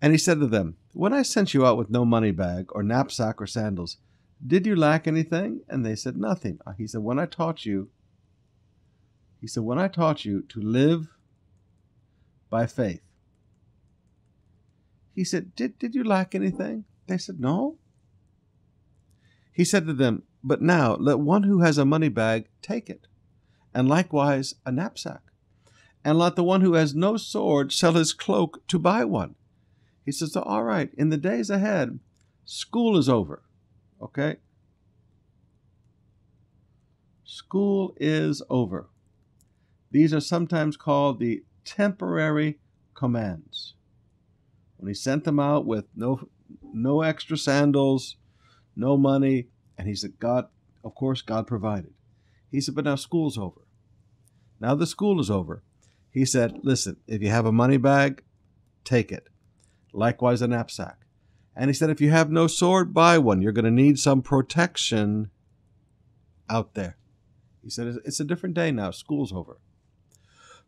And 0.00 0.12
he 0.12 0.18
said 0.18 0.40
to 0.40 0.46
them, 0.46 0.76
When 0.92 1.12
I 1.12 1.22
sent 1.22 1.54
you 1.54 1.66
out 1.66 1.76
with 1.76 1.90
no 1.90 2.04
money 2.04 2.30
bag, 2.30 2.66
or 2.70 2.82
knapsack, 2.82 3.40
or 3.40 3.46
sandals, 3.46 3.98
did 4.46 4.66
you 4.66 4.76
lack 4.76 5.06
anything? 5.06 5.60
And 5.68 5.84
they 5.84 5.96
said, 5.96 6.16
Nothing. 6.16 6.58
Uh, 6.66 6.72
he 6.72 6.86
said, 6.86 7.02
When 7.02 7.18
I 7.18 7.26
taught 7.26 7.64
you, 7.64 7.90
he 9.40 9.46
said, 9.46 9.62
When 9.62 9.78
I 9.78 9.88
taught 9.88 10.24
you 10.24 10.42
to 10.42 10.60
live 10.60 11.08
by 12.50 12.66
faith. 12.66 13.02
He 15.14 15.24
said, 15.24 15.54
Did, 15.54 15.78
did 15.78 15.94
you 15.94 16.04
lack 16.04 16.34
anything? 16.34 16.84
They 17.06 17.18
said, 17.18 17.40
No. 17.40 17.78
He 19.52 19.64
said 19.64 19.86
to 19.86 19.92
them, 19.92 20.24
But 20.46 20.60
now 20.60 20.96
let 20.96 21.18
one 21.18 21.44
who 21.44 21.62
has 21.62 21.78
a 21.78 21.86
money 21.86 22.10
bag 22.10 22.48
take 22.60 22.90
it, 22.90 23.06
and 23.72 23.88
likewise 23.88 24.54
a 24.66 24.70
knapsack. 24.70 25.22
And 26.04 26.18
let 26.18 26.36
the 26.36 26.44
one 26.44 26.60
who 26.60 26.74
has 26.74 26.94
no 26.94 27.16
sword 27.16 27.72
sell 27.72 27.94
his 27.94 28.12
cloak 28.12 28.62
to 28.68 28.78
buy 28.78 29.06
one. 29.06 29.36
He 30.04 30.12
says, 30.12 30.36
All 30.36 30.62
right, 30.62 30.90
in 30.98 31.08
the 31.08 31.16
days 31.16 31.48
ahead, 31.48 31.98
school 32.44 32.98
is 32.98 33.08
over. 33.08 33.42
Okay? 34.02 34.36
School 37.24 37.96
is 37.98 38.42
over. 38.50 38.90
These 39.90 40.12
are 40.12 40.20
sometimes 40.20 40.76
called 40.76 41.20
the 41.20 41.42
temporary 41.64 42.58
commands. 42.92 43.74
When 44.76 44.88
he 44.88 44.94
sent 44.94 45.24
them 45.24 45.40
out 45.40 45.64
with 45.64 45.86
no 45.96 46.28
no 46.60 47.00
extra 47.00 47.38
sandals, 47.38 48.16
no 48.76 48.98
money, 48.98 49.48
and 49.76 49.88
he 49.88 49.94
said, 49.94 50.18
God, 50.18 50.46
of 50.82 50.94
course, 50.94 51.22
God 51.22 51.46
provided. 51.46 51.94
He 52.50 52.60
said, 52.60 52.74
but 52.74 52.84
now 52.84 52.94
school's 52.94 53.38
over. 53.38 53.62
Now 54.60 54.74
the 54.74 54.86
school 54.86 55.20
is 55.20 55.30
over. 55.30 55.62
He 56.10 56.24
said, 56.24 56.60
listen, 56.62 56.96
if 57.06 57.22
you 57.22 57.30
have 57.30 57.46
a 57.46 57.52
money 57.52 57.76
bag, 57.76 58.22
take 58.84 59.10
it. 59.10 59.28
Likewise, 59.92 60.42
a 60.42 60.48
knapsack. 60.48 60.98
And 61.56 61.68
he 61.68 61.74
said, 61.74 61.90
if 61.90 62.00
you 62.00 62.10
have 62.10 62.30
no 62.30 62.46
sword, 62.46 62.94
buy 62.94 63.18
one. 63.18 63.42
You're 63.42 63.52
going 63.52 63.64
to 63.64 63.70
need 63.70 63.98
some 63.98 64.22
protection 64.22 65.30
out 66.48 66.74
there. 66.74 66.96
He 67.64 67.70
said, 67.70 67.96
It's 68.04 68.20
a 68.20 68.24
different 68.24 68.54
day 68.54 68.70
now. 68.70 68.90
School's 68.90 69.32
over. 69.32 69.58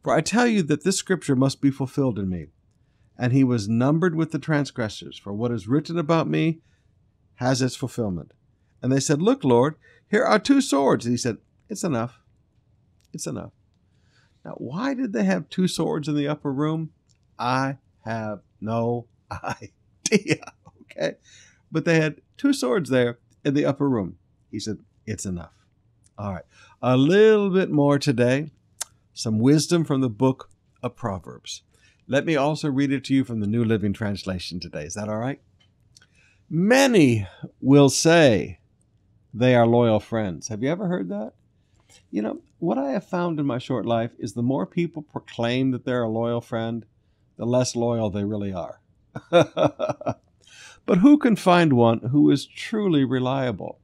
For 0.03 0.15
I 0.15 0.23
tell 0.23 0.47
you 0.47 0.63
that 0.63 0.83
this 0.83 0.97
scripture 0.97 1.37
must 1.37 1.61
be 1.61 1.71
fulfilled 1.71 2.19
in 2.19 2.29
me. 2.29 2.47
And 3.19 3.33
he 3.33 3.45
was 3.45 3.69
numbered 3.69 4.15
with 4.15 4.33
the 4.33 4.39
transgressors, 4.39 5.19
for 5.19 5.33
what 5.33 5.53
is 5.53 5.69
written 5.69 5.99
about 5.99 6.29
me 6.29 6.61
has 7.37 7.61
its 7.61 7.77
fulfillment. 7.77 8.33
And 8.83 8.93
they 8.93 9.01
said, 9.01 9.23
Look, 9.23 9.45
Lord, 9.45 9.77
here 10.11 10.25
are 10.25 10.39
two 10.39 10.61
swords. 10.61 11.07
And 11.07 11.13
he 11.13 11.17
said, 11.17 11.39
It's 11.69 11.85
enough. 11.85 12.21
It's 13.13 13.27
enough. 13.27 13.53
Now, 14.45 14.53
why 14.59 14.95
did 14.95 15.13
they 15.13 15.25
have 15.25 15.49
two 15.49 15.67
swords 15.67 16.09
in 16.09 16.15
the 16.15 16.29
upper 16.29 16.53
room? 16.53 16.91
I 17.39 17.79
have 18.05 18.41
no 18.61 19.07
idea. 19.43 20.53
Okay. 20.83 21.15
But 21.73 21.85
they 21.85 22.01
had 22.01 22.21
two 22.37 22.53
swords 22.53 22.91
there 22.91 23.19
in 23.45 23.55
the 23.55 23.65
upper 23.65 23.89
room. 23.89 24.19
He 24.51 24.61
said, 24.61 24.79
It's 25.05 25.27
enough. 25.27 25.53
All 26.19 26.33
right. 26.33 26.45
A 26.81 26.97
little 26.97 27.51
bit 27.51 27.71
more 27.71 27.99
today. 27.99 28.51
Some 29.13 29.39
wisdom 29.39 29.85
from 29.85 30.01
the 30.01 30.11
book 30.11 30.51
of 30.83 30.95
Proverbs. 30.95 31.63
Let 32.07 32.25
me 32.25 32.37
also 32.37 32.71
read 32.71 32.93
it 32.93 33.05
to 33.05 33.15
you 33.15 33.25
from 33.25 33.41
the 33.41 33.47
New 33.47 33.65
Living 33.65 33.93
Translation 33.93 34.61
today. 34.61 34.85
Is 34.85 34.95
that 34.95 35.09
all 35.09 35.19
right? 35.19 35.41
Many 36.49 37.27
will 37.61 37.89
say 37.89 38.61
they 39.39 39.55
are 39.55 39.67
loyal 39.67 40.01
friends. 40.01 40.49
Have 40.49 40.63
you 40.63 40.71
ever 40.71 40.89
heard 40.89 41.09
that? 41.11 41.33
You 42.11 42.23
know, 42.23 42.41
what 42.59 42.79
I 42.79 42.93
have 42.93 43.07
found 43.07 43.39
in 43.39 43.47
my 43.47 43.59
short 43.59 43.85
life 43.85 44.13
is 44.19 44.33
the 44.33 44.43
more 44.43 44.67
people 44.67 45.03
proclaim 45.03 45.71
that 45.73 45.85
they're 45.85 46.03
a 46.03 46.09
loyal 46.09 46.41
friend, 46.41 46.87
the 47.37 47.45
less 47.45 47.77
loyal 47.77 48.09
they 48.11 48.25
really 48.25 48.53
are. 48.53 48.81
but 49.31 50.99
who 50.99 51.19
can 51.19 51.37
find 51.37 51.75
one 51.75 51.99
who 52.11 52.31
is 52.31 52.47
truly 52.47 53.05
reliable? 53.05 53.79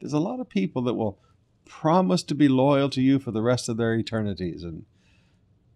There's 0.00 0.12
a 0.12 0.18
lot 0.18 0.40
of 0.40 0.48
people 0.48 0.82
that 0.82 0.94
will 0.94 1.18
promise 1.66 2.22
to 2.22 2.34
be 2.34 2.48
loyal 2.48 2.88
to 2.90 3.02
you 3.02 3.18
for 3.18 3.30
the 3.30 3.42
rest 3.42 3.68
of 3.68 3.76
their 3.76 3.94
eternities 3.94 4.62
and 4.62 4.86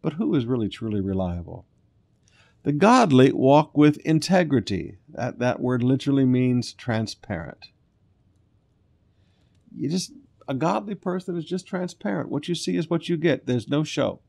but 0.00 0.14
who 0.14 0.34
is 0.34 0.46
really 0.46 0.68
truly 0.68 1.00
reliable? 1.00 1.64
The 2.64 2.72
godly 2.72 3.32
walk 3.32 3.76
with 3.76 3.98
integrity. 3.98 4.98
That, 5.08 5.38
that 5.38 5.60
word 5.60 5.82
literally 5.82 6.24
means 6.24 6.72
transparent. 6.72 7.68
You 9.76 9.88
just 9.88 10.12
a 10.48 10.54
godly 10.54 10.94
person 10.94 11.36
is 11.36 11.44
just 11.44 11.66
transparent. 11.66 12.28
What 12.28 12.48
you 12.48 12.54
see 12.54 12.76
is 12.76 12.90
what 12.90 13.08
you 13.08 13.16
get. 13.16 13.46
There's 13.46 13.68
no 13.68 13.84
show. 13.84 14.20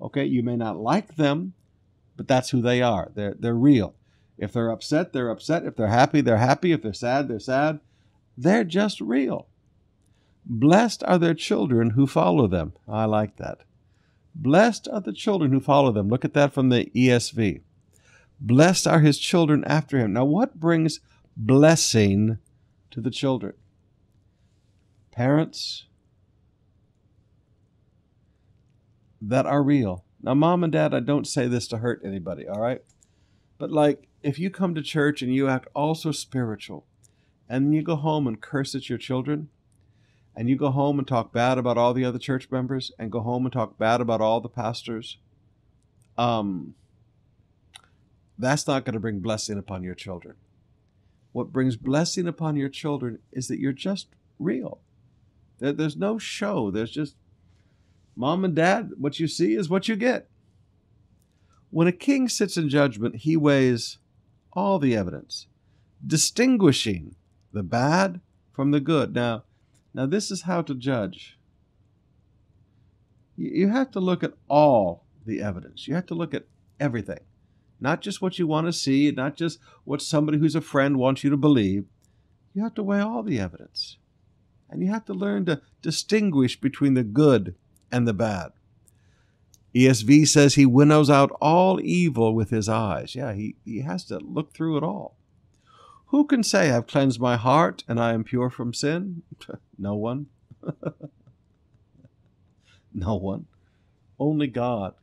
Okay, 0.00 0.24
you 0.24 0.42
may 0.42 0.56
not 0.56 0.76
like 0.76 1.16
them, 1.16 1.54
but 2.16 2.28
that's 2.28 2.50
who 2.50 2.60
they 2.60 2.82
are. 2.82 3.10
They're 3.14 3.36
they're 3.38 3.54
real. 3.54 3.94
If 4.36 4.52
they're 4.52 4.70
upset, 4.70 5.12
they're 5.12 5.30
upset. 5.30 5.64
If 5.64 5.76
they're 5.76 5.88
happy, 5.88 6.20
they're 6.20 6.36
happy. 6.36 6.72
If 6.72 6.82
they're 6.82 6.92
sad, 6.92 7.28
they're 7.28 7.40
sad. 7.40 7.80
They're 8.36 8.64
just 8.64 9.00
real. 9.00 9.48
Blessed 10.46 11.02
are 11.04 11.18
their 11.18 11.34
children 11.34 11.90
who 11.90 12.06
follow 12.06 12.46
them. 12.46 12.72
I 12.86 13.04
like 13.04 13.36
that. 13.36 13.64
Blessed 14.34 14.88
are 14.92 15.00
the 15.00 15.12
children 15.12 15.52
who 15.52 15.60
follow 15.60 15.90
them. 15.90 16.08
Look 16.08 16.24
at 16.24 16.34
that 16.34 16.54
from 16.54 16.68
the 16.68 16.86
ESV. 16.94 17.60
Blessed 18.40 18.86
are 18.86 19.00
his 19.00 19.18
children 19.18 19.64
after 19.64 19.98
him. 19.98 20.12
Now, 20.12 20.24
what 20.24 20.60
brings 20.60 21.00
blessing 21.36 22.38
to 22.92 23.00
the 23.00 23.10
children? 23.10 23.54
Parents 25.18 25.86
that 29.20 29.46
are 29.46 29.64
real. 29.64 30.04
Now, 30.22 30.34
mom 30.34 30.62
and 30.62 30.72
dad, 30.72 30.94
I 30.94 31.00
don't 31.00 31.26
say 31.26 31.48
this 31.48 31.66
to 31.68 31.78
hurt 31.78 32.02
anybody, 32.04 32.46
all 32.46 32.60
right? 32.60 32.84
But 33.58 33.72
like, 33.72 34.06
if 34.22 34.38
you 34.38 34.48
come 34.48 34.76
to 34.76 34.80
church 34.80 35.20
and 35.20 35.34
you 35.34 35.48
act 35.48 35.66
also 35.74 36.12
spiritual, 36.12 36.86
and 37.48 37.74
you 37.74 37.82
go 37.82 37.96
home 37.96 38.28
and 38.28 38.40
curse 38.40 38.76
at 38.76 38.88
your 38.88 38.96
children, 38.96 39.48
and 40.36 40.48
you 40.48 40.54
go 40.54 40.70
home 40.70 41.00
and 41.00 41.08
talk 41.08 41.32
bad 41.32 41.58
about 41.58 41.76
all 41.76 41.92
the 41.92 42.04
other 42.04 42.20
church 42.20 42.48
members 42.52 42.92
and 42.96 43.10
go 43.10 43.18
home 43.18 43.44
and 43.44 43.52
talk 43.52 43.76
bad 43.76 44.00
about 44.00 44.20
all 44.20 44.40
the 44.40 44.48
pastors, 44.48 45.18
um, 46.16 46.76
that's 48.38 48.68
not 48.68 48.84
going 48.84 48.94
to 48.94 49.00
bring 49.00 49.18
blessing 49.18 49.58
upon 49.58 49.82
your 49.82 49.96
children. 49.96 50.36
What 51.32 51.52
brings 51.52 51.76
blessing 51.76 52.28
upon 52.28 52.54
your 52.54 52.68
children 52.68 53.18
is 53.32 53.48
that 53.48 53.58
you're 53.58 53.72
just 53.72 54.06
real. 54.38 54.78
There, 55.58 55.72
there's 55.72 55.96
no 55.96 56.18
show. 56.18 56.70
There's 56.70 56.90
just 56.90 57.16
mom 58.16 58.44
and 58.44 58.54
dad. 58.54 58.92
What 58.98 59.20
you 59.20 59.28
see 59.28 59.54
is 59.54 59.68
what 59.68 59.88
you 59.88 59.96
get. 59.96 60.28
When 61.70 61.86
a 61.86 61.92
king 61.92 62.28
sits 62.28 62.56
in 62.56 62.68
judgment, 62.68 63.16
he 63.16 63.36
weighs 63.36 63.98
all 64.52 64.78
the 64.78 64.96
evidence, 64.96 65.46
distinguishing 66.04 67.14
the 67.52 67.62
bad 67.62 68.20
from 68.52 68.70
the 68.70 68.80
good. 68.80 69.14
Now, 69.14 69.44
now, 69.94 70.06
this 70.06 70.30
is 70.30 70.42
how 70.42 70.62
to 70.62 70.74
judge. 70.74 71.38
You 73.36 73.68
have 73.68 73.90
to 73.92 74.00
look 74.00 74.22
at 74.22 74.34
all 74.48 75.06
the 75.24 75.40
evidence. 75.40 75.88
You 75.88 75.94
have 75.94 76.06
to 76.06 76.14
look 76.14 76.34
at 76.34 76.46
everything, 76.78 77.20
not 77.80 78.00
just 78.00 78.20
what 78.20 78.38
you 78.38 78.46
want 78.46 78.66
to 78.66 78.72
see, 78.72 79.10
not 79.10 79.36
just 79.36 79.58
what 79.84 80.02
somebody 80.02 80.38
who's 80.38 80.54
a 80.54 80.60
friend 80.60 80.98
wants 80.98 81.24
you 81.24 81.30
to 81.30 81.36
believe. 81.36 81.86
You 82.54 82.62
have 82.62 82.74
to 82.74 82.82
weigh 82.82 83.00
all 83.00 83.22
the 83.22 83.38
evidence. 83.38 83.98
And 84.70 84.82
you 84.82 84.88
have 84.88 85.04
to 85.06 85.14
learn 85.14 85.46
to 85.46 85.62
distinguish 85.82 86.60
between 86.60 86.94
the 86.94 87.04
good 87.04 87.54
and 87.90 88.06
the 88.06 88.12
bad. 88.12 88.52
ESV 89.74 90.26
says 90.28 90.54
he 90.54 90.66
winnows 90.66 91.10
out 91.10 91.30
all 91.40 91.80
evil 91.80 92.34
with 92.34 92.50
his 92.50 92.68
eyes. 92.68 93.14
Yeah, 93.14 93.32
he, 93.32 93.56
he 93.64 93.80
has 93.80 94.04
to 94.06 94.18
look 94.18 94.52
through 94.52 94.76
it 94.78 94.82
all. 94.82 95.16
Who 96.06 96.24
can 96.24 96.42
say, 96.42 96.70
I've 96.70 96.86
cleansed 96.86 97.20
my 97.20 97.36
heart 97.36 97.84
and 97.86 98.00
I 98.00 98.14
am 98.14 98.24
pure 98.24 98.50
from 98.50 98.72
sin? 98.72 99.22
no 99.78 99.94
one. 99.94 100.26
no 102.94 103.14
one. 103.14 103.46
Only 104.18 104.46
God 104.46 104.94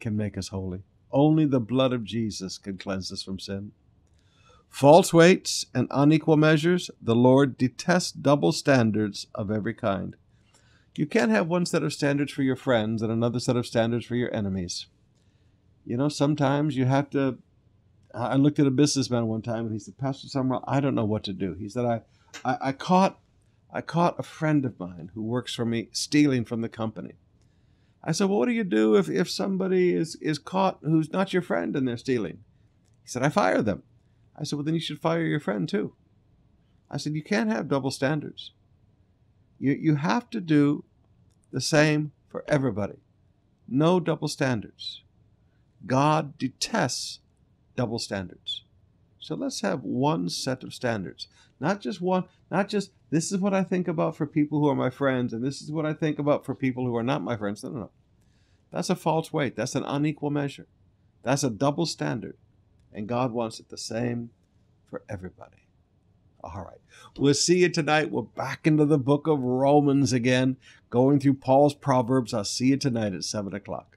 can 0.00 0.16
make 0.16 0.38
us 0.38 0.48
holy. 0.48 0.82
Only 1.12 1.44
the 1.44 1.60
blood 1.60 1.92
of 1.92 2.04
Jesus 2.04 2.56
can 2.56 2.78
cleanse 2.78 3.12
us 3.12 3.22
from 3.22 3.38
sin. 3.38 3.72
False 4.72 5.12
weights 5.12 5.66
and 5.74 5.86
unequal 5.90 6.38
measures, 6.38 6.90
the 7.00 7.14
Lord 7.14 7.58
detests 7.58 8.10
double 8.10 8.52
standards 8.52 9.26
of 9.34 9.50
every 9.50 9.74
kind. 9.74 10.16
You 10.96 11.06
can't 11.06 11.30
have 11.30 11.46
one 11.46 11.66
set 11.66 11.82
of 11.82 11.92
standards 11.92 12.32
for 12.32 12.42
your 12.42 12.56
friends 12.56 13.02
and 13.02 13.12
another 13.12 13.38
set 13.38 13.56
of 13.56 13.66
standards 13.66 14.06
for 14.06 14.16
your 14.16 14.34
enemies. 14.34 14.86
You 15.84 15.98
know, 15.98 16.08
sometimes 16.08 16.74
you 16.74 16.86
have 16.86 17.10
to 17.10 17.38
I 18.14 18.36
looked 18.36 18.58
at 18.58 18.66
a 18.66 18.70
businessman 18.70 19.26
one 19.26 19.42
time 19.42 19.66
and 19.66 19.72
he 19.72 19.78
said, 19.78 19.98
Pastor 19.98 20.28
Summerall, 20.28 20.64
I 20.66 20.80
don't 20.80 20.94
know 20.94 21.04
what 21.04 21.24
to 21.24 21.32
do. 21.32 21.54
He 21.54 21.68
said, 21.68 21.84
I, 21.84 22.00
I, 22.44 22.68
I 22.68 22.72
caught 22.72 23.20
I 23.72 23.82
caught 23.82 24.18
a 24.18 24.22
friend 24.22 24.64
of 24.64 24.80
mine 24.80 25.10
who 25.14 25.22
works 25.22 25.54
for 25.54 25.66
me 25.66 25.88
stealing 25.92 26.46
from 26.46 26.62
the 26.62 26.68
company. 26.68 27.12
I 28.02 28.12
said, 28.12 28.30
Well, 28.30 28.38
what 28.38 28.46
do 28.46 28.52
you 28.52 28.64
do 28.64 28.96
if, 28.96 29.10
if 29.10 29.30
somebody 29.30 29.94
is, 29.94 30.16
is 30.16 30.38
caught 30.38 30.78
who's 30.82 31.12
not 31.12 31.34
your 31.34 31.42
friend 31.42 31.76
and 31.76 31.86
they're 31.86 31.98
stealing? 31.98 32.38
He 33.02 33.08
said, 33.08 33.22
I 33.22 33.28
fire 33.28 33.60
them. 33.60 33.82
I 34.42 34.44
said, 34.44 34.56
Well, 34.56 34.64
then 34.64 34.74
you 34.74 34.80
should 34.80 35.00
fire 35.00 35.24
your 35.24 35.38
friend 35.38 35.68
too. 35.68 35.94
I 36.90 36.96
said, 36.96 37.14
You 37.14 37.22
can't 37.22 37.48
have 37.48 37.68
double 37.68 37.92
standards. 37.92 38.50
You, 39.60 39.72
you 39.72 39.94
have 39.94 40.28
to 40.30 40.40
do 40.40 40.84
the 41.52 41.60
same 41.60 42.10
for 42.28 42.44
everybody. 42.48 42.98
No 43.68 44.00
double 44.00 44.26
standards. 44.26 45.02
God 45.86 46.36
detests 46.38 47.20
double 47.76 48.00
standards. 48.00 48.64
So 49.20 49.36
let's 49.36 49.60
have 49.60 49.84
one 49.84 50.28
set 50.28 50.64
of 50.64 50.74
standards. 50.74 51.28
Not 51.60 51.80
just 51.80 52.00
one, 52.00 52.24
not 52.50 52.68
just 52.68 52.90
this 53.10 53.30
is 53.30 53.38
what 53.38 53.54
I 53.54 53.62
think 53.62 53.86
about 53.86 54.16
for 54.16 54.26
people 54.26 54.58
who 54.58 54.68
are 54.68 54.74
my 54.74 54.90
friends, 54.90 55.32
and 55.32 55.44
this 55.44 55.62
is 55.62 55.70
what 55.70 55.86
I 55.86 55.92
think 55.92 56.18
about 56.18 56.44
for 56.44 56.56
people 56.56 56.84
who 56.84 56.96
are 56.96 57.04
not 57.04 57.22
my 57.22 57.36
friends. 57.36 57.62
No, 57.62 57.70
no, 57.70 57.78
no. 57.78 57.90
That's 58.72 58.90
a 58.90 58.96
false 58.96 59.32
weight. 59.32 59.54
That's 59.54 59.76
an 59.76 59.84
unequal 59.84 60.30
measure. 60.30 60.66
That's 61.22 61.44
a 61.44 61.50
double 61.50 61.86
standard. 61.86 62.36
And 62.92 63.06
God 63.06 63.32
wants 63.32 63.60
it 63.60 63.68
the 63.68 63.78
same 63.78 64.30
for 64.88 65.02
everybody. 65.08 65.68
All 66.44 66.64
right. 66.64 66.80
We'll 67.16 67.34
see 67.34 67.58
you 67.58 67.68
tonight. 67.68 68.10
We're 68.10 68.22
back 68.22 68.66
into 68.66 68.84
the 68.84 68.98
book 68.98 69.26
of 69.26 69.40
Romans 69.40 70.12
again, 70.12 70.56
going 70.90 71.20
through 71.20 71.34
Paul's 71.34 71.74
Proverbs. 71.74 72.34
I'll 72.34 72.44
see 72.44 72.66
you 72.66 72.76
tonight 72.76 73.14
at 73.14 73.24
7 73.24 73.54
o'clock. 73.54 73.91